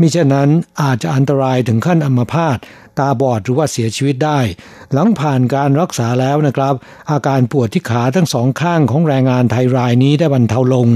[0.00, 0.50] มิฉะนั้น
[0.82, 2.58] อาจจะอันตรายถึงขั้นอัมพาต
[2.98, 4.40] ตาบอดหรือว่าเสียชีวิตได้
[4.92, 6.74] หลังผ่านการรักษาแล้วนะครับ
[7.10, 10.88] อาการปวดที่ขาทั้งสองข้างของแรงงานไทยรายนี้ได้บรรเทาลง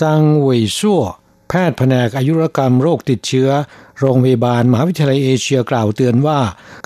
[0.00, 1.00] จังเวยชั่ว
[1.48, 3.50] แพทย์แผนกอายุรกรรมโรคติดเชื้อ
[3.98, 6.38] โรงพยาบาลมหาวิทยาลัยเอเชียกล่าวเตือนว่า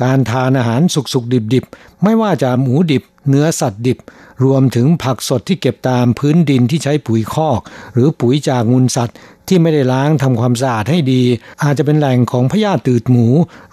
[0.03, 3.99] การทานอาหารสุกๆดิบๆ ไม่ว่าจะหมูดิบเนื้อสัตว์ดิบ
[4.45, 7.61] รวมถึงผักสดที่เก็บตามพื้นดินที่ใช้ปุ๋ยคอก
[7.95, 9.17] หรือปุ๋ยจากมูสัตว์
[9.51, 11.23] ที่ไม่ได้ล้างทำความสะอาดให้ดี
[11.63, 13.27] อาจจะเป็นแหล่งของพยาธิตืดหมู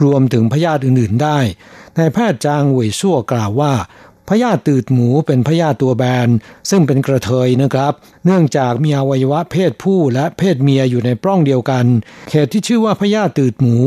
[0.03, 1.37] รวมถึงพยาธิอื่นๆได้
[1.97, 3.73] นายแพทย์จางหวยซั่วกล่าวว่า
[4.29, 6.27] พยาธิตืดหมูเป็นพยาธิตัวแบน
[6.69, 7.93] ซึ่งเป็นกระเทยนะครับ
[8.25, 11.85] เนื่องจากมีอวัยวะเพศผู้และเพศเมียอยู่ในปล้องเดียวกัน
[12.29, 13.77] เขตที่ชื่อว่าพยาธิตืดหมู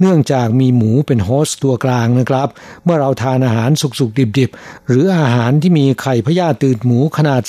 [0.00, 2.48] เนื่องจากมีหมูเป็นโฮสต์ตัวกลางนะครับ
[2.84, 7.42] เมื่อเราทานอาหารสุกๆดิบๆ หรืออาหารที่มีไข่พยาธิตืดหมูขนาด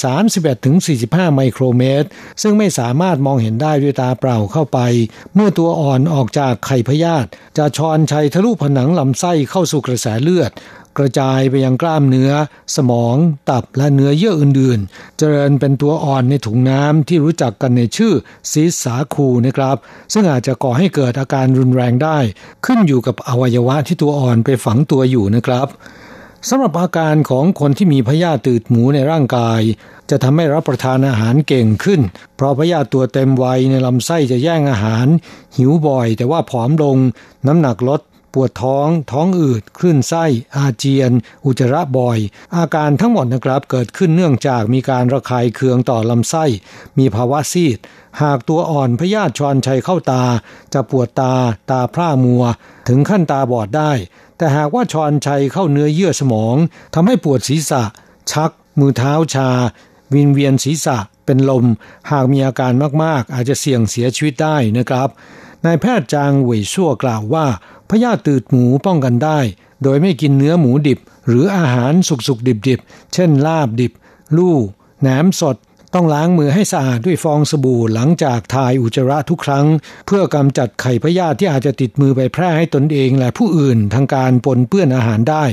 [0.64, 2.08] 31-45 ไมโครเมตร
[2.42, 4.80] ซึ่งไม่สามารถมองเห็นได้ด้วยตาเปล่าเข้าไป
[5.36, 7.28] เมื่อตัวอ่อนออกจากไข่พยาธิ
[7.58, 10.52] จะชอนชัยทะลุผนังลำไส้เข้าสู่กระแสเลือด
[10.98, 12.32] กระจายไปยังกล้ามเนื้อ
[12.76, 13.16] สมอง
[13.50, 18.14] ตับและเนื้อเยื่ออื่นๆ เจริญเป็นตัวอ่อนในถุงน้ำที่รู้จักกันในชื่อ
[18.52, 19.78] ซีสาคูนะครับ
[20.14, 22.18] ซึ่งอาจจะก่อให้เกิดอาการรุนแรงได้
[22.66, 25.70] ขึ้นอยู่กับอวัยวะที่ตัวอ่อนไปฝังตัวอยู่นะครับ
[26.50, 29.62] สำหรับอาการของคนที่มีพยาธิตืดหมูในร่างกาย
[30.10, 32.02] จะทำให้รับประทานอาหารเก่งขึ้น
[32.36, 35.08] เพราะพยาธิตัวเต็มวัยในลำไส้จะแย่งอาหาร
[35.58, 36.98] หิวบ่อยแต่ว่าผอมลง
[37.48, 38.02] น้ำหนักลด
[38.34, 40.26] ปวดท้อง ท้องอืด คลื่นไส้
[40.56, 41.12] อาเจียน
[41.46, 42.20] อุจจาระบ่อย
[42.56, 46.46] อาการทั้งหมดนะครับเกิดขึ้นเนื่องจากมีการระคายเคืองต่อลำไส้
[46.98, 47.78] มีภาวะซีด
[48.22, 50.24] หากตัวอ่อนพยาธิชอนชัยเข้าตา
[50.74, 51.34] จะปวดตา
[51.70, 52.44] ตาพร่ามัว
[52.88, 53.92] ถึงขั้นตาบอดได้
[54.38, 56.56] แต่หากว่าชอนชัยเข้าเนื้อเยื่อสมอง
[56.96, 57.84] ทำให้ปวดศีรษะ
[58.32, 59.50] ชัก มือเท้าชา
[60.14, 61.66] วินเวียนศีรษะ เป็นลม
[62.12, 62.74] หากมีอาการ
[63.04, 65.10] มากๆ อาจจะเสี่ยงเสียชีวิตได้นะครับ
[65.66, 67.46] นายแพทย์จางเหวยชั่วกล่าวว่า
[67.90, 69.40] พยาธิตืดหมูป้องกันได้
[69.84, 71.94] โดยไม่กินเนื้อหมูดิบ หรืออาหาร
[72.28, 73.92] สุกๆดิบๆ เช่นลาบดิบ
[74.38, 74.58] ลู่
[75.02, 75.58] แหนมสด
[75.94, 79.66] ต้องล้างมือให้สะอาดด้วยฟองสบู่หลังจากถ่ายอุจจาระทุกครั้ง
[80.06, 85.46] เพื่อกำจัดไข่พยาธิที่อาจจะติดมือไปแพร่ให้ตนเองและผู้อื่นทางการปนเปื้อนอาหารได้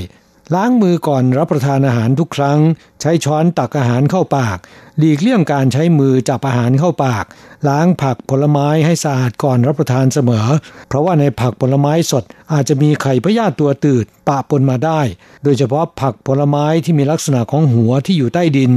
[0.55, 2.59] ล้างมือก่อนรับประทานอาหารทุกครั้ง
[3.01, 4.57] ใช้ช้อนตักอาหารเข้าปาก
[4.97, 7.25] หลีกเลี่ยงการใช้มือจับอาหารเข้าปาก
[7.67, 10.47] ล้างผักผลไม้ให้สะอาดก่อนรับประทานเสมอ
[10.87, 12.23] เพราะว่าในผักผลไม้สด
[12.53, 15.01] อาจจะมีไข่พยาธิตัวตืดปะปนมาได้
[15.43, 18.71] โดยเฉพาะผักผลไม้ที่มีลักษณะของหัวที่อยู่ใต้ดิน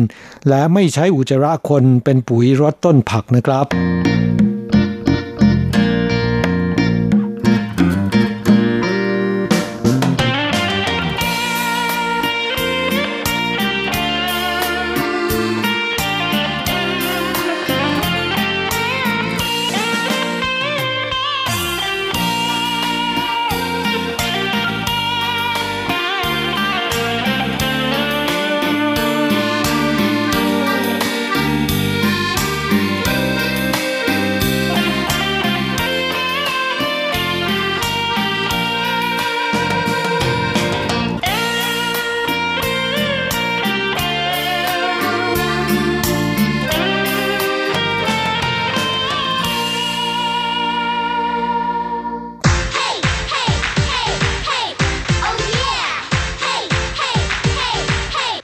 [0.48, 4.11] และไม่ใช้อุจจาระคนเป็นปุ๋ยรดต้นผักนะครับ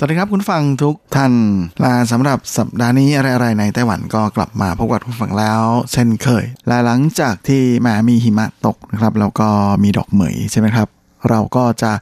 [0.00, 1.34] สวัสดีครับคุณฟังทุกท่าน
[1.84, 9.48] ลาสำหรับสัปดาห์นี้อะไรๆในไต้หวันก็กลับมาพบกับคุณฟังแล้ว เช่นเคยและหลังจากที่มามีหิมะตกนะครับแล้วก็
[9.82, 10.88] มีดอกเหมยใช่ไหมครับ
[11.28, 11.92] เราก็จะ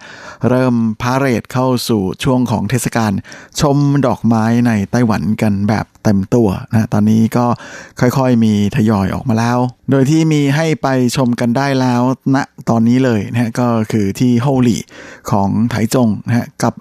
[0.49, 3.13] เริ่มพาเรดเข้าสู่ช่วงของเทศกาล
[3.61, 7.47] ชมดอกไม้ในไต้หวันกันแบบ เต็มตัวนะตอนนี้ก็
[8.01, 9.59] ค่อยๆมีทยอยออกมาแล้ว
[9.91, 12.03] โดยที่มีให้ไปชมกันได้แล้ว
[12.35, 14.81] ณนะตอนนี้เลยนะก็คือที่โฮลี่
[15.31, 16.75] ของไถจงนะกับ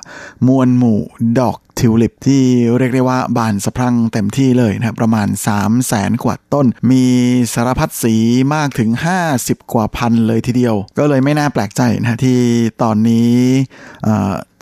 [0.47, 0.99] มวลหมู่
[1.39, 2.43] ดอกทิวลิปที่
[2.77, 7.03] เรียกได้ว่าบานสะพรั่งเต็มที่เลยนะประมาณ 3 0 0แสนกว่าต้น มี
[7.53, 8.15] สารพัดสี
[8.55, 8.89] มากถึง
[9.31, 12.39] 50 กว่าพันเลยทีเดียว ก็เลยไม่น่าแปลกใจนะที่
[12.83, 13.31] ตอนนี้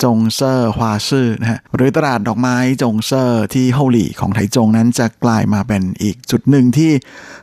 [0.04, 6.92] จงเซอร์ฮวาซื่อนะฮะหรือตลาดดอกไม้จงเซอร์ที่โฮาหลี่ของไถจงนั้นจะกลายมาเป็นอีกจุดหนึ่งที่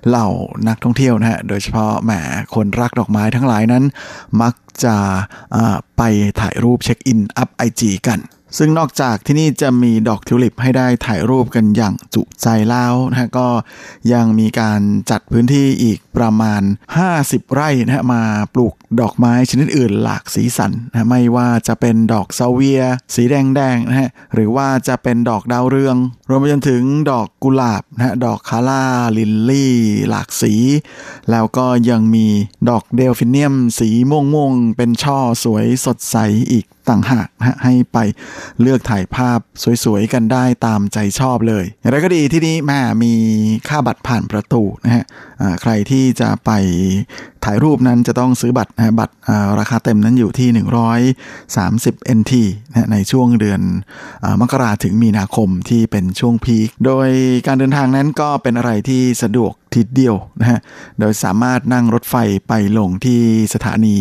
[0.08, 0.28] เหล่า
[0.68, 2.12] นักท่องเที่ยวนะฮะโดยเฉพาะแหม
[2.54, 3.84] คนรักดอกไม้ทั้งหลายนั้น
[4.42, 4.54] มัก
[4.84, 4.96] จะ
[5.96, 6.02] ไป
[6.40, 8.20] ถ่ายรูปเช็คอินอัพ IG กัน
[8.58, 13.48] ซึ่งนอกจากที่นี่จะมีดอกทิวลิปให้ได้ถ่ายรูปกันอย่างจุใจแล้วนะก็
[14.12, 14.80] ยังมีการ
[15.10, 16.62] จัดพื้นที่อีกประมาณ
[17.08, 18.22] 50 ไร่นะฮะมา
[18.54, 22.82] ปลูกดอกไม้ชนิดอื่นหลากสีสันนะไม่ว่าจะเป็นดอกซัลเวีย
[23.14, 25.96] สีแดงๆนะฮะหรือว่าจะเป็นดอกดาวเรือง
[26.28, 29.74] รวมไปจนถึงดอกกุหลาบนะฮะดอก calla lily
[30.08, 30.54] หลากสี
[31.30, 32.26] แล้วก็ยังมี
[32.70, 36.16] ดอกเดลฟินเนียม สีม่วงๆเป็นช่อสวยสดใส
[36.52, 37.98] อีกต่างหากนะให้ไป
[38.60, 39.38] เลือกถ่ายภาพ
[39.84, 43.14] สวยๆกันได้ตามใจชอบเลยอย่างไรก็ดีที่นี้แม่มี
[43.68, 45.04] ค่าบัตรผ่านประตูนะฮะ
[45.62, 46.50] ใครที่จะไป
[47.44, 49.14] ถ่ายรูปนั้นจะต้องซื้อบัตรนะบัตร
[49.58, 50.48] ราคาเต็มนั้นอยู่ที่
[51.14, 52.32] 130 NT
[52.68, 53.60] นะในช่วงเดือน
[54.40, 57.08] มกราถึงมีนาคมที่เป็นช่วงพีค โดย
[57.46, 60.60] การเดินทางนั้นก็เป็นอะไรที่สะดวกทีเดียวนะฮะ
[61.00, 62.14] โดยสามารถนั่งรถไฟ
[62.48, 63.20] ไปลงที่
[63.54, 63.94] สถานี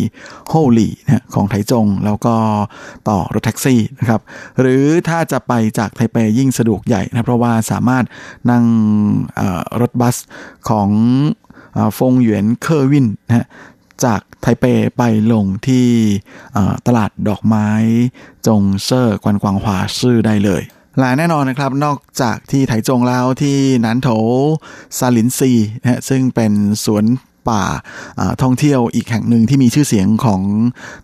[0.48, 2.34] โฮลี่นะของไถจง แล้วก็
[3.08, 4.20] ต่อรถแท็กซี่นะครับ
[4.60, 8.04] หรือถ้าจะไปจากไทเปยิ่งสะดวกใหญ่นะเพราะว่าสามารถ
[8.50, 8.64] นั่ง
[9.80, 10.16] รถบัส
[10.68, 10.88] ของ
[11.98, 13.46] 丰原客运 นะฮะ
[14.04, 14.64] จากไทเป
[14.96, 15.02] ไป
[15.32, 15.86] ลงที่
[16.86, 17.68] ตลาดดอกไม้
[18.46, 20.62] 中社观光花市 ได้เลย
[20.98, 24.08] และแน่นอนนะครับนอกจากที่ไถจงแล้วที่นันโถ
[24.98, 26.52] ซาลินซีนะฮะซึ่งเป็น
[26.84, 27.04] สวน
[27.48, 27.62] ป่า
[28.42, 30.40] ท่องเที่ยวอีกแห่งหนึ่งที่มีชื่อเสียงของ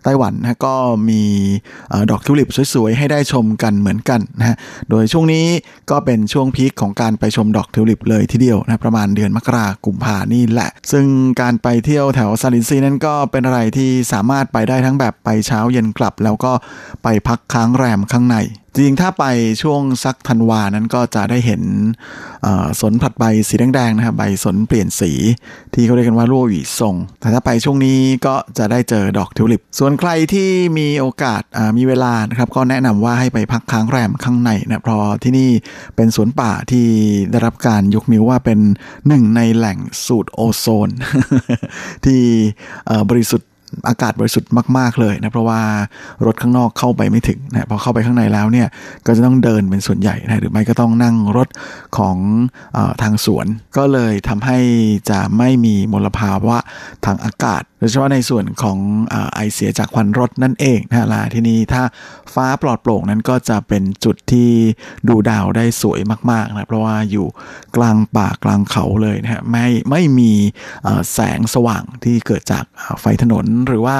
[0.03, 0.75] ไต้หวันนะก็
[1.09, 1.23] มี
[2.11, 4.55] ดอกทิวลิปสวยๆ ให้ได้ชมกันเหมือนกันนะฮะ
[4.89, 5.45] โดยช่วงนี้
[5.91, 11.05] ก็เป็นช่วงพีคของการไปชมดอกทิวลิปเลยทีเดียวนะประมาณเดือนมกราคมพานี่แหละ ซึ่ง
[11.41, 16.51] การไปเที่ยวแถวซาลินซีนั้นก็เป็นอะไรที่สามารถไปได้ทั้งแบบไปเช้าเย็นกลับ แล้วก็
[17.03, 18.37] ไปพักค้างแรมข้างใน
[18.75, 19.25] จริงถ้าไป
[19.61, 21.61] ช่วงสักธันวานั้นก็จะได้เห็น
[22.81, 25.11] สนผัดใบสีแดงๆนะครับใบสนเปลี่ยนสี
[25.73, 31.41] ที่เขาเรียกกันว่ารั่วหวีส่งแต่ถ้าไปช่วงนี้ก็จะได้เจอดอกทิวลิป ส่วนใครที่มีโอกาส
[31.77, 35.49] มีเวลานะครับก็แนะนำว่าให้ไปพักค้างแรมข้างในนะเพราะที่นี่
[35.95, 36.85] เป็นสวนป่าที่
[37.31, 38.59] ได้รับการยกนิ้วว่าเป็น
[39.07, 40.89] หนึ่งในแหล่งสูตรโอโซน
[42.05, 42.21] ที่
[43.11, 43.49] บริสุทธิ์
[43.89, 45.61] อากาศบริสุทธิ์มาก ๆ เลยนะเพราะว่า
[46.25, 48.67] รถข้างนอกเข้าไปไม่ถึงนะพอเข้าไปข้างในแล้วเนี่ย
[49.05, 51.47] ก็จะต้องเดินเป็นส่วนใหญ่นะหรือไม่ก็ต้องนั่งรถ
[51.97, 52.17] ของ
[52.77, 53.45] อทางสวน
[53.77, 54.59] ก็เลยทำให้
[55.09, 56.57] จะไม่มีมลภาวะ
[57.05, 58.77] ทางอากาศโดยเฉพาะในส่วนของ
[59.33, 61.83] ไอเสียจากควันรถนั่นเองนะลาที่นี้ถ้า
[62.33, 64.49] ฟ้าปลอดโปร่งนั้นก็จะเป็นจุดที่
[65.07, 65.99] ดูดาวได้สวย
[66.31, 67.27] มากๆนะเพราะว่าอยู่
[67.75, 70.31] กลางป่ากลางเขาเลยนะฮะไม่ไม่มี
[71.13, 72.65] แสงสว่างที่เกิดจาก
[73.01, 73.95] ไฟถนนหรือว่า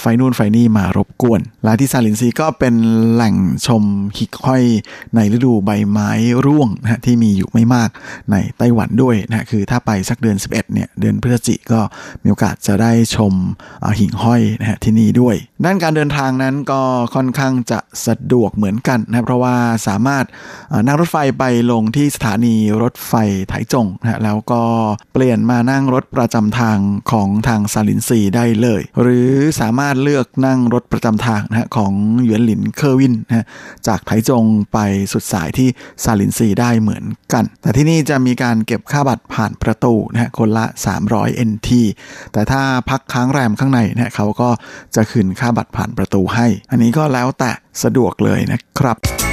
[0.00, 2.74] ไฟนู่นไฟนี่มารบกวน และที่ซาลินซีก็เป็น
[3.12, 3.34] แหล่ง
[3.66, 3.82] ชม
[4.18, 4.62] หิกห้อย
[5.14, 6.10] ในฤดูใบไม้
[6.46, 7.90] ร่วงนะที่มีอยู่ไม่มาก
[8.30, 11.80] ในไต้หวันด้วยนะคือถ้าไปสักเดือน 11เนี่ยเดือนพฤศจิก็
[12.22, 13.32] มีโอกาสจะได้ชม
[13.98, 16.80] หิ่งห้อยนะฮะที่นี่ด้วย ด้านการเดินทางนั้นก็
[17.14, 20.24] ค่อนข้างจะสะดวกเหมือนกันนะเพราะว่าสามารถ
[20.86, 23.12] นั่งรถไฟไปลงที่สถานีรถไฟ
[23.48, 24.62] ไถจงนะแล้วก็
[25.12, 26.78] เปลี่ยนมานั่งรถประจำทาง
[27.10, 29.28] ของทางซาลินซีได้เลยหรือ
[29.60, 31.92] สามารถเลือกนั่งรถประจำทางนะของ
[32.24, 33.46] หยวนหลินเคอร์วินนะ
[33.88, 34.78] จากไถจงไป
[35.12, 35.68] สุดสายที่
[36.04, 40.64] ซาลินซีได้เหมือนกัน แต่ที่นี่จะมีการเก็บค่าบัตรผ่านประตูนะคนละ
[41.06, 41.68] 300 NT
[42.32, 44.48] แต่ถ้าพักค้างแรมข้างในนะเขาก็
[44.94, 47.50] จะคืนค่าบัตรผ่านประตูให้ อันนี้ก็แล้วแต่
[47.82, 49.25] สะดวกเลยนะครับ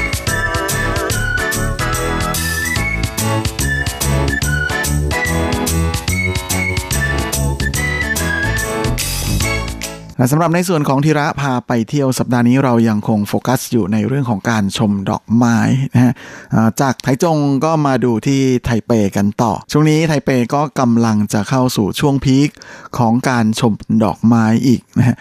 [10.32, 15.58] สำหรับในส่วนของธีระพาไปเที่ยวสัปดาห์นี้เรายังคงโฟกัสอยู่ในเรื่องของการชมดอกไม้
[15.94, 16.14] นะฮะ
[16.82, 22.50] จากไทจงก็มาดูที่ไทเปกันต่อ ช่วงนี้ไทเปก็กำลังจะเข้าสู่ช่วงพีค
[22.98, 25.16] ของการชมดอกไม้อีกนะฮะ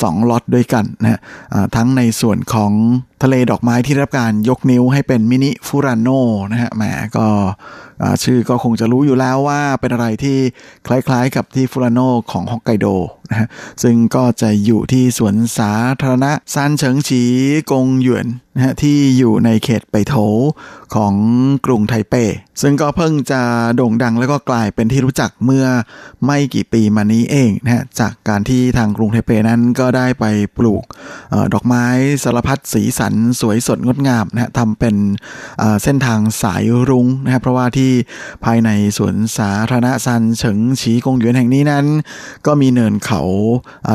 [0.00, 1.20] สองล็อตด้วยกันนะฮะ
[1.76, 2.72] ทั้งในส่วนของ
[3.22, 6.08] ทะเลดอกไม้ที่รับการยกนิ้วให้เป็นมินิฟูรานโน
[6.52, 6.82] นะฮะแหม
[7.16, 7.26] ก็
[8.24, 10.38] ชื่อก็คงจะรู้อยู่แล้วว่าเป็นอะไรที่
[10.86, 12.00] คล้ายๆกับที่ฟูรานโน
[12.32, 12.86] ของฮอกไกโด
[13.30, 13.48] นะฮะ
[13.82, 17.22] ซึ่งก็จะอยู่ที่สวนสาธารณะซานเฉิงฉี
[17.70, 18.26] กงหยวน
[18.56, 20.14] นะฮะที่อยู่ในเขตไปโถ
[20.94, 21.14] ของ
[21.66, 22.14] กรุงไทเป
[22.62, 23.42] ซึ่งก็เพิ่งจะ
[23.76, 25.66] โด่งดังแล้วก็กลายเป็นที่รู้จักเมื่อ
[26.26, 30.24] ไม่กี่ปีมานี้เองนะฮะจากการที่ทางกรุงไทเปนั้นก็ได้ไป
[30.56, 30.84] ปลูก
[31.32, 31.86] อดอกไม้
[32.24, 34.96] สารพัดสีสันสวยสดงดงามนะฮะทำเป็น
[35.82, 37.90] เส้นทางสายรุ้งนะครับเพราะว่าที่
[38.44, 41.86] ภายในสวนสาธารณะซันเฉิงฉีกงหยวนแห่งนี้นั้น
[42.46, 43.22] ก็มีเนินเขา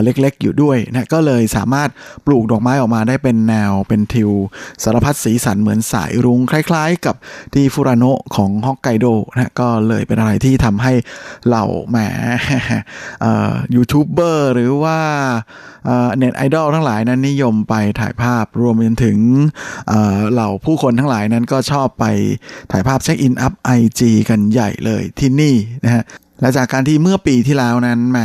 [0.03, 1.89] เล็กๆอยู่ด้วยนะก็เลยสามารถ
[2.25, 4.31] ปลูกดอกไม้ออกมาได้เป็นแนวเป็นทิว
[4.83, 7.15] สารพัดสีสันเหมือนสายรุ้งคล้าย ๆ กับ
[7.53, 10.93] ที่ฟูราโนะของฮอกไกโดนะก็เลยเป็นอะไรที่ทำให้
[11.47, 11.97] เหล่าแหม
[13.75, 14.99] ยูทูบเบอร์หรือว่า
[16.17, 19.17] เน็ตไอดอลทั้งหลายนั้นนิยมไปถ่ายภาพรวมไปถึง
[20.31, 22.05] เหล่าผู้คนทั้งหลายนั้นก็ชอบไป
[22.71, 26.03] ถ่ายภาพเช็คอินอัพ IG กันใหญ่เลยที่นี่นะฮะ
[26.41, 28.19] และจากการที่เมื่อปีที่แล้วนั้นแหม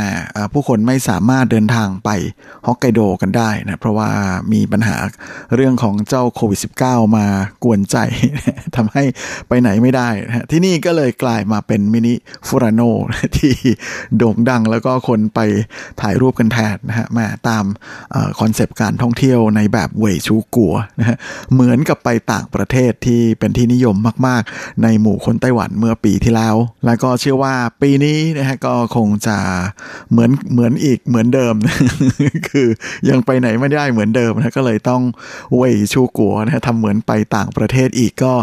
[0.53, 2.09] ผู้คนไม่สามารถเดินทางไป
[2.65, 4.09] ฮอกไกโดกันได้นะเพราะว่า
[4.53, 4.95] มีปัญหา
[5.55, 7.25] เรื่องของเจ้าโควิด -19 มา
[7.63, 7.97] กวนใจ
[8.75, 9.03] ทำให้
[9.47, 12.13] ไปไหนไม่ได้นะที่นี่ก็เลยกลายมาเป็นมินิ
[12.47, 12.81] ฟูรานโน
[13.37, 13.53] ที่
[14.17, 15.39] โด่งดังแล้วก็คนไป
[16.01, 17.65] ถ่ายรูปกันแทนนะฮะมาตาม
[18.39, 21.17] concept การท่องเที่ยวในแบบ偽出國นะฮะ
[21.53, 23.95] เหมือนกับไปต่างประเทศที่เป็นที่นิยม
[24.27, 26.55] มาก ๆ ในหมู่คนไต้หวันเมื่อปีที่แล้ว
[26.85, 29.37] แล้วก็เชื่อว่าปีนี้นี้นะฮะก็คงจะ
[30.11, 31.55] เหมือนเหมือนอีกเหมือนเดิม
[32.49, 32.67] คือ
[33.09, 35.01] ยังไปไหนไม่ได้เหมือนเดิมนะก็เลยต้อง
[35.55, 38.33] เว่ยชูกัวนะฮะทำเหมือนไปต่างประเทศอีกก็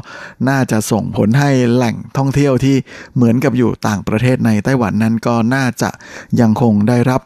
[0.48, 2.76] น่าจะส่งผลให้แหล่งท่องเที่ยวที่
[3.16, 5.90] เหมือนกับอยู่ต่างประเทศในไต้หวันนั้นก็น่าจะ
[6.40, 7.20] ยังคงได้รับ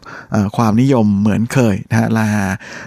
[0.56, 2.28] ความนิยมเหมือนเคยนะฮะลา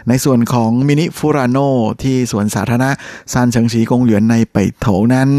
[0.07, 1.57] ในส่วนของมินิฟูรานโน
[2.03, 2.91] ที่สวนสาธารณะ
[3.33, 5.29] ซานเฉิงฉีกงเหลียนในไปโถนั้น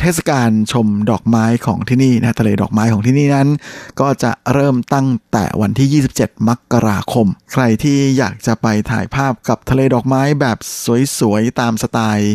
[0.00, 3.48] เทศกาลชมดอกไม้ของที่นี่นะทะเลดอกไม้ของที่นี่นั้น
[4.00, 10.58] ก็จะเริ่มตั้งแต่วันที่ 27 มกราคม ใครที่อยากจะไปถ่ายภาพกับทะเลดอกไม้แบบ
[11.18, 12.32] สวยๆ ตามสไตล์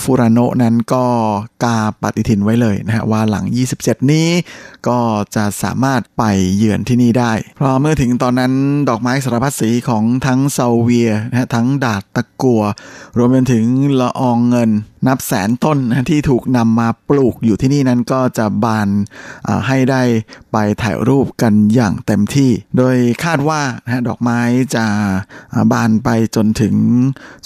[0.00, 1.04] ฟูรานโนนั้นก็
[1.64, 3.44] กาปฏิทินไว้เลยนะฮะว่าหลัง
[3.78, 4.28] 27 นี้
[4.88, 4.98] ก็
[5.36, 6.22] จะสามารถไป
[6.56, 8.52] เยือนที่นี่ได้ เพราะเมื่อถึงตอนนั้น
[8.88, 12.62] ดอกไม้สารพัดสีของทั้งเซาเวียนะฮะทั้งดาดตะกัว
[13.16, 13.64] รวมไปถึง
[14.00, 14.70] ละอองเงิน
[15.08, 15.78] นับแสนต้น
[16.10, 18.88] ที่ถูกนำมาปลูกอยู่ที่นี่นั้นก็จะบาน
[19.66, 20.02] ให้ได้
[20.52, 23.60] ไปถ่ายรูปกันอย่างเต็มที่ โดยคาดว่า
[24.08, 24.40] ดอกไม้
[24.74, 24.84] จะ
[25.72, 26.74] บานไปจนถึง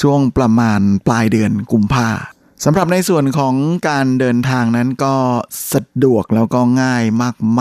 [0.02, 2.08] ช่วงประมาณปลายเดือนกุมภา
[2.64, 3.54] สำหรับในส่วนของ
[3.88, 5.14] การเดินทางนั้นก็
[5.72, 7.04] สะดวกแล้วก็ง่าย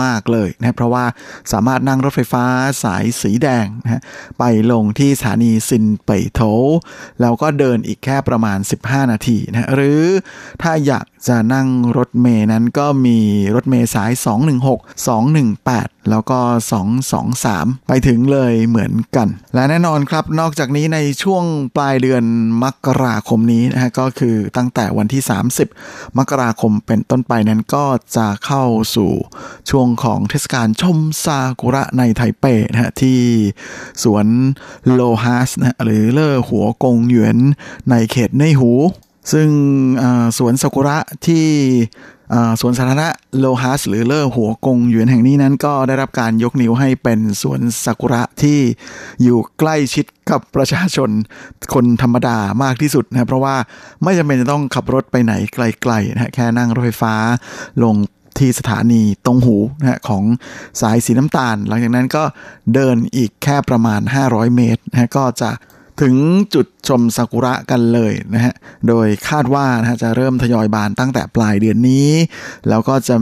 [0.00, 1.04] มาก ๆ เลยนะเพราะว่า
[1.52, 2.44] สามารถนั่งรถไฟฟ้า
[2.84, 4.02] สายสีแดงนะ
[4.38, 6.40] ไปลงที่สถานีซินเป่ยโถ
[7.20, 10.02] แล้วก็เดินอีกแค่ประมาณ 15 นาทีนะหรือ
[10.62, 13.18] ถ้าอยากจะนั่งรถเมย์นั้นก็มี
[13.54, 14.10] รถเมย์สาย
[14.70, 15.08] 216
[15.38, 16.40] 218 แล้วก็
[17.14, 21.44] 223 ไปถึงเลยเหมือนกัน และแน่นอนครับนอกจากนี้ในช่วง
[21.76, 22.24] ปลายเดือน
[22.62, 25.22] มกราคมนี้นะฮะก็คือตั้งแต่วันที่
[25.70, 28.64] 30 มกราคมเป็นต้นไปนั้นก็จะเข้า
[28.96, 29.10] สู่
[29.70, 33.20] ช่วงของเทศกาลชมซากุระในไทเปนะฮะที่
[34.02, 34.26] สวน
[34.92, 37.38] โลฮัสนะหรือเลอหัวกงหยวน
[37.90, 38.72] ในเขตในหู
[39.32, 39.48] ซึ่ง
[40.38, 41.46] สวนซากุระที่
[42.60, 43.08] สวนสาธารณะ
[43.38, 48.58] โลฮัสหรือเลอหัวกงหยวนแห่งนี้นั้นก็ได้รับการยกนิ้วให้เป็นสวนซากุระที่
[49.22, 51.10] อยู่ใกล้ชิดกับประชาชน
[51.74, 53.56] คนธรรมดามากที่สุดนะเพราะว่า
[54.02, 57.14] ไม่จำเป็นจะต้องขับรถไปไหนไกลๆนะแค่นั่งรถไฟฟ้า
[57.82, 57.94] ลง
[58.38, 60.24] ที่สถานีตรงหูนะของ
[60.80, 62.22] สายสีน้ำตาล หลังจากนั้นก็
[62.74, 65.50] เดินอีกแค่ประมาณ 500 เมตรนะก็จะ
[66.02, 66.14] ถึง
[66.54, 68.54] จุดชมซากุระกันเลยนะฮะ
[68.88, 72.10] โดยคาดว่านะฮะจะเริ่มทยอยบานตั้งแต่ปลายเดือนนี้
[72.68, 73.16] แล้วก็จะ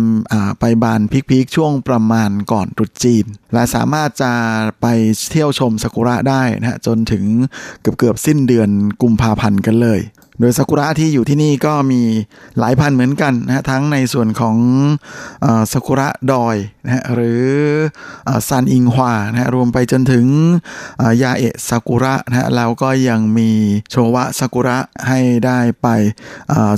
[0.61, 1.01] ไปบาน
[1.31, 4.33] พิกๆช่วงประมาณก่อนตรุษจีน และสามารถจะ
[4.81, 4.87] ไป
[5.31, 7.25] เที่ยวชมซากุระได้นะฮะจนถึง
[7.81, 8.69] เกือบเกือบสิ้นเดือน
[9.03, 10.01] กุมภาพันธ์กันเลย
[10.41, 12.01] โดยซากุระที่อยู่ที่นี่ก็มี
[12.59, 14.57] หลายพันเหมือนกันนะทั้งในส่วนของ
[15.73, 16.57] ซากุระดอย
[16.87, 17.47] นะฮะหรือ
[18.49, 20.27] ซันอิงฮวานะฮะรวมไปจนถึง
[21.23, 23.51] ยาเอะซากุระนะฮะแล้วก็ยังมี
[23.91, 24.79] โชวะซากุระ
[25.09, 25.89] ให้ได้ไป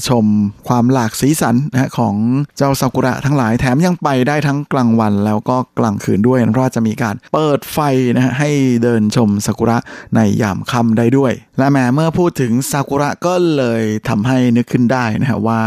[0.08, 0.24] ชม
[0.68, 2.14] ความหลากสีสันนะฮะของ
[2.56, 7.78] เจ้าซากุระทั้งหลายแถมยังไปได้ทั้งกลางวันแล้วก็กลางคืนด้วยเพราะจะมีการเปิดไฟ
[8.16, 8.50] นะฮะให้
[8.82, 9.78] เดินชมซากุระ
[10.14, 15.62] ในยามค่ำได้ด้วย และแม้เมื่อพูดถึงซากุระก็เลยทำให้นึกขึ้นได้นะฮะว่า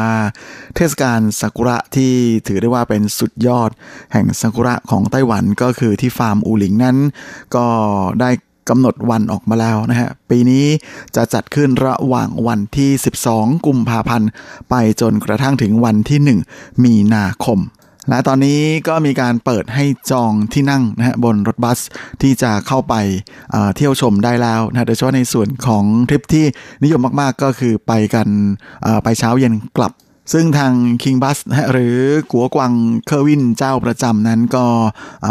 [0.76, 2.14] เทศกาลซากุระที่
[2.48, 3.70] ถือได้ว่าเป็นสุดยอด
[4.14, 6.98] แห่งซากุระของไต้หวันก็คือที่ฟาร์มอูหลิงนั้น
[7.56, 7.66] ก็
[8.22, 8.30] ได้
[8.70, 10.66] กำหนดวันออกมาแล้วนะฮะ ปีนี้
[11.16, 12.90] จะจัดขึ้นระหว่างวันที่
[13.28, 14.30] 12 กุมภาพันธ์
[14.70, 16.20] ไปจนกระทั่งถึงวันที่
[16.54, 17.60] 1 มีนาคม
[18.10, 21.80] และตอนนี้ก็มีการเปิดให้จองที่นั่งนะฮะบนรถบัส
[22.22, 22.96] ที่จะเข้าไป
[23.76, 26.46] เที่ยวชมได้แล้วนะโดยเฉพาะในส่วนของทริปที่
[26.84, 28.28] นิยมมาก ๆ ก็คือไปกัน
[29.04, 29.94] ไปเช้าเย็นกลับ
[30.34, 31.98] ซึ่งทาง King Bus นะหรือ
[32.32, 32.74] กัวกวัง
[33.08, 34.66] เคอร์วินเจ้าประจำนั้นก็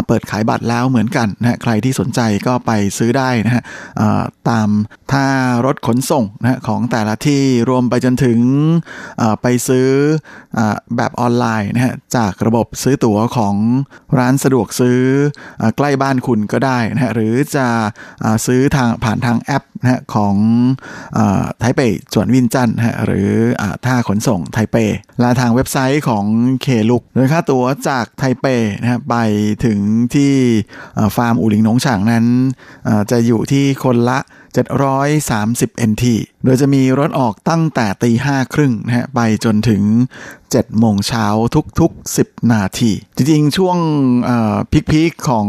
[0.07, 3.63] เปิดขายบัตรแล้วเหมือนกันนะใครที่สนใจก็ไปซื้อได้นะฮะ
[4.49, 4.69] ตาม
[5.11, 5.25] ท่า
[5.65, 8.39] รถขนส่งนะของแต่ละที่รวมไปจนถึง
[9.41, 9.87] ไปซื้อ
[10.95, 13.55] แบบออนไลน์นะฮะจากระบบซื้อตั๋วของ
[14.17, 14.99] ร้านสะดวกซื้อ
[15.77, 17.67] ใกล้บ้านคุณก็ได้นะฮะหรือจะ
[18.45, 20.35] ซื้อทางผ่านทางแอปนะของ
[21.59, 21.81] ไทเป
[22.13, 23.29] จวนวินจันนะหรือ
[23.85, 24.77] ท่าขนส่งไทเป
[25.19, 26.25] และทางเว็บไซต์ของ
[26.61, 28.45] Klook โดยค่าตั๋วจากไทเป
[28.81, 29.15] นะครับไป
[29.65, 29.79] ถึง
[30.15, 30.33] ที่
[31.15, 32.25] ฟาร์มอูหลิงหนงฉางนั้น
[33.11, 34.19] จะอยู่ที่คนละ
[34.79, 36.03] 730 NT
[36.43, 39.81] โดยจะมีรถออกตั้งแต่ตีห้าครึ่งนะฮะไปจนถึง
[40.31, 41.25] 7โมงเช้า
[41.79, 43.77] ทุกๆ 10 นาที จริงๆ ช่วง
[44.91, 45.47] พิกๆของ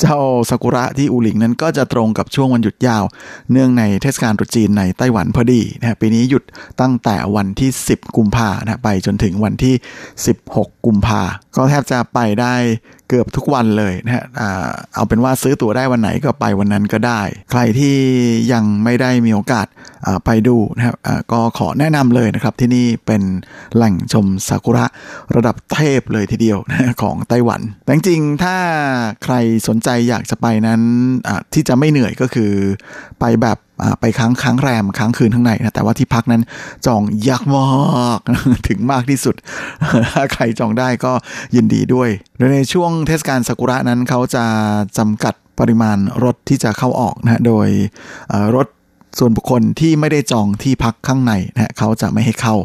[0.00, 0.18] เจ้า
[0.50, 3.04] ซากุระที่อูหลิงนั้นก็จะตรงกับช่วงวันหยุดยาว
[3.52, 6.44] เนื่องในเทศกาลตรุษจีนในไต้หวันพอดีนะปีนี้หยุด
[6.80, 9.74] ตั้งแต่วันที่ 10 กุมภานะไปจนถึงวันที่
[10.30, 11.22] 16 กุมภา
[11.56, 12.54] ก็แทบจะไปได้
[13.14, 14.24] กือบทุกวันเลยนะฮะ
[14.94, 17.96] เอาเป็นว่าซื้อตั๋วได้วันไหนก็ไปวันนั้นก็ได้ ใครที่
[18.52, 19.66] ยังไม่ได้มีโอกาส
[20.24, 20.96] ไปดูนะครับ
[21.32, 23.22] ก็ขอแนะนำเลยนะครับที่นี่เป็น
[23.74, 24.86] แหล่งชมซากุระ
[25.36, 26.58] ระดับเทพเลยทีเดียว
[27.02, 28.56] ของไต้หวันแต่จริงถ้า
[29.24, 29.34] ใคร
[29.68, 30.80] สนใจอยากจะไปนั้น
[31.52, 32.52] ที่จะไม่เหนื่อยก็คือ
[33.20, 33.58] ไปแบบ
[34.00, 36.42] ไปค้างค้างแรมค้างคืนข้างในนะแต่ว่าที่พักนั้น
[36.86, 38.20] จองยากมาก
[38.68, 39.34] ถึงมากที่สุด
[40.14, 41.12] ถ้าใครจองได้ก็
[41.54, 42.08] ยินดีด้วย
[42.38, 44.44] โดยในช่วงเทศกาลซากุระนั้นเขาจะ
[44.98, 47.68] จำกัดปริมาณรถที่จะเข้าออกนะโดย
[48.56, 48.66] รถ
[49.18, 52.56] ส่วนบุคคลที่ไม่ได้จองที่พักข้างในนะเขาจะไม่ให้เข้า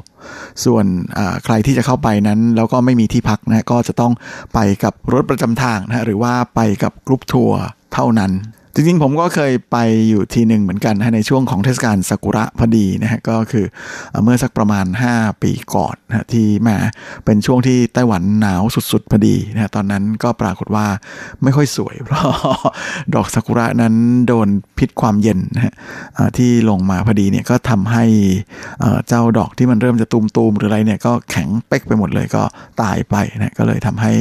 [0.66, 0.86] ส่วน
[1.46, 4.14] ใครที่จะเข้าไปนั้นแล้วก็ไม่มีที่พักนะก็จะต้อง
[4.54, 7.60] ไปกับรถประจำทางนะหรือว่าไปกับกรุ๊ปทัวร์
[7.94, 8.32] เท่านั้น
[8.74, 9.78] จริงๆ ผมก็เคยไป
[10.10, 13.66] อยู่ทีหนึ่งเหมือนกันในช่วงของเทศกาลซากุระพอดีนะฮะก็คือ
[14.24, 16.78] เมื่อสักประมาณ 5 ปีก่อนนะที่มา
[17.26, 18.62] เป็นช่วงที่ไต้หวันหนาว
[18.92, 20.86] สุดๆพอดีนะตอนนั้นก็ปรากฏว่า
[21.44, 22.30] ไม่ค่อยสวย เพราะ
[23.16, 23.94] ดอกซากุระนั้น
[24.28, 24.48] โดน
[24.78, 25.74] พิษความเย็นนะฮะ
[26.38, 28.04] ที่ลงมาพอดีเนี่ยก็ทำให้
[29.08, 32.44] เจ้าดอกที่มันเริ่มจะตูมๆหรืออะไรเนี่ยก็แข็งเป๊กไปหมดเลยก็
[32.82, 34.14] ตายไปนะก็เลยทำให้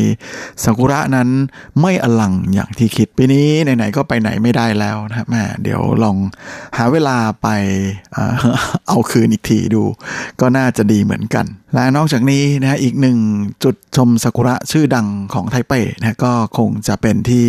[0.65, 1.29] ซากุระนั้น
[1.81, 6.17] ไม่อลังอย่างที่คิดปีนี้ไหนๆก็ไปไหนไม่ไม่ได้แล้วนะฮะแม่เดี๋ยวลอง
[6.77, 7.49] หาเวลาไป
[8.89, 9.83] เอาคืนอีกทีดู
[10.41, 13.19] ก็น่าจะดีเหมือนกัน และนอกจากนี้นะอีกหนึ่ง
[13.65, 17.47] จุดชมซากุระชื่อดังของไทเปนะก็คงจะเป็นที่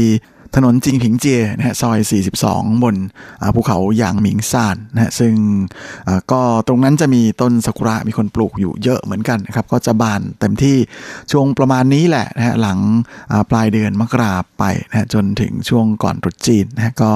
[0.56, 1.26] ถนนจิงผิงเจ
[1.58, 2.00] นะฮะซอย
[2.41, 2.95] 42 บน
[3.56, 5.34] ภูเขาหยางหมิงซานนะฮะซึ่ง
[6.32, 10.78] ก็ตรงนั้นจะมีต้นซากุระมีคนปลูกอยู่เยอะเหมือนกันนะครับ ก็จะบานเต็มที่
[11.32, 12.80] ช่วงประมาณนี้แหละนะฮะหลัง
[13.50, 17.12] ปลายเดือนมกราไปนะจนถึงช่วงก่อนตรุษจีนนะก็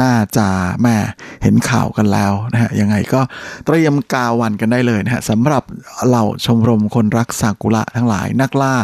[0.00, 0.46] น่าจะ
[0.82, 0.96] แม่
[1.42, 3.20] เห็นข่าวกันแล้วนะฮะยังไงก็
[3.66, 5.62] เตรียมกาวันกันได้เลยนะฮะสำหรับ
[6.06, 8.74] เหล่าชมรมคนรักซากุระทั้งหลายนักล่า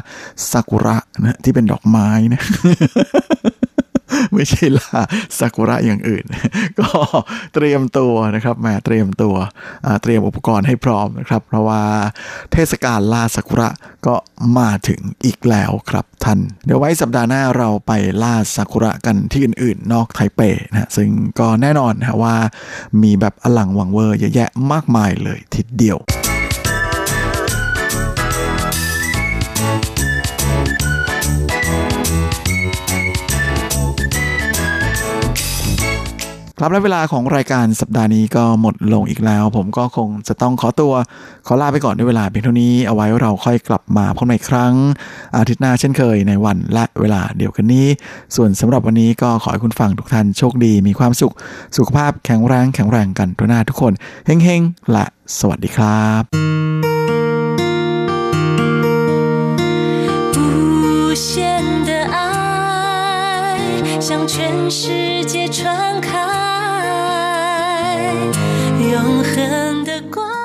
[0.53, 2.43] ซากุระนะที่เป็นดอกไม้นะ
[4.34, 5.00] ไม่ใช่ลา
[5.38, 6.24] ซากุระอย่างอื่น
[6.80, 6.88] ก็
[7.54, 9.34] เตรียมตัวนะครับมาเตรียมตัว
[10.02, 11.82] เตรียมอุปกรณ์ให้พร้อมนะครับ เพราะว่า
[12.52, 13.68] เทศกาลลาซากุระ
[14.06, 14.14] ก็
[14.59, 17.92] มาถึงอีกแล้วครับท่าน เดี๋ยวไว้สัปดาห์หน้าเราไป
[18.22, 20.40] ล่าซากุระกันที่อื่นๆ นอกไทเป
[20.70, 21.09] นะซึ่ง
[21.40, 22.36] ก็แน่นอนนะว่า
[23.02, 25.98] มีแบบอลังวังเวอร์เยอะแยะมากมายเลยทีเดียว
[36.59, 40.93] ครับและเวลาของรายการสัปดาห์นี้ก็หมดลงอีกแล้ว ผมก็คงจะต้องขอตัว
[41.47, 44.73] ขอลาไปก่อนด้วยเวลาเพียงเท่านี้เอาไว้เราค่อยกลับมาพบใหม่อีกครั้ง
[45.36, 47.88] อาทิตย์หน้าเช่นเคยในวันและเวลาเดียวกันนี้
[48.36, 51.34] ส่วนสำหรับวันนี้ก็ขอให้คุณฟังทุกท่านโชคดีมีความสุข
[51.77, 53.93] สุขภาพแข็งแรงแข็งแรงกันตัวหน้าทุกคน
[54.25, 55.05] เฮงๆและ
[55.39, 56.23] สวัสดีครับ
[64.23, 66.36] 不 全世界传开，
[68.80, 70.38] 永恒的光。